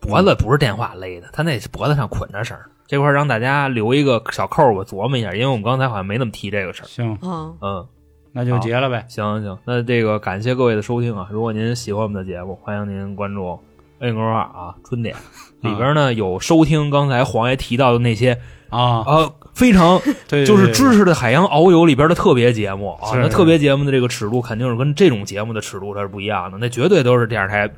[0.00, 2.68] 脖子不是电话勒的，他那脖子上捆着绳儿。
[2.86, 6.86] 这块儿让大家留一个小扣儿，我琢磨一下，因为我们刚才好像没怎么提这个事儿。
[6.86, 7.86] 行，啊，嗯，
[8.32, 9.04] 那就结了呗。
[9.08, 11.26] 行行，那这个感谢各位的收听啊！
[11.30, 13.58] 如果您喜欢我们的节目，欢迎您关注
[14.00, 15.14] N 勾二啊春点
[15.62, 27.70] 里边呢有收听刚才黄爷提到的那些啊，啊非常对，就是知知识的海洋遨游里边的特别节目啊，那特别节目的这个尺度肯定是跟这种节目的尺度它是不一样的，那绝对都是电视台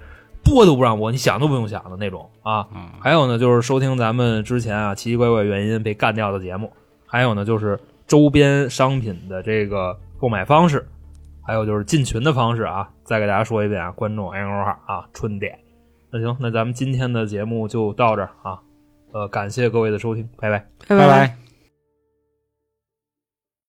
[0.46, 2.58] 播都不让播，你想都不用想的那种啊。
[2.58, 6.72] 啊，还有呢，就是收听咱们之前啊奇奇怪怪原因被干掉的节目，
[7.06, 10.86] 还有呢就是周边商品的这个购买方式，
[11.42, 12.88] 还有就是进群的方式啊。
[13.04, 15.58] 再给大家说一遍啊，观众 N O 号啊春点。
[16.10, 18.58] 那行，那咱们今天的节目就到这儿啊，
[19.12, 20.58] 呃，感谢各位的收听，拜拜。
[20.88, 21.45] 拜拜拜。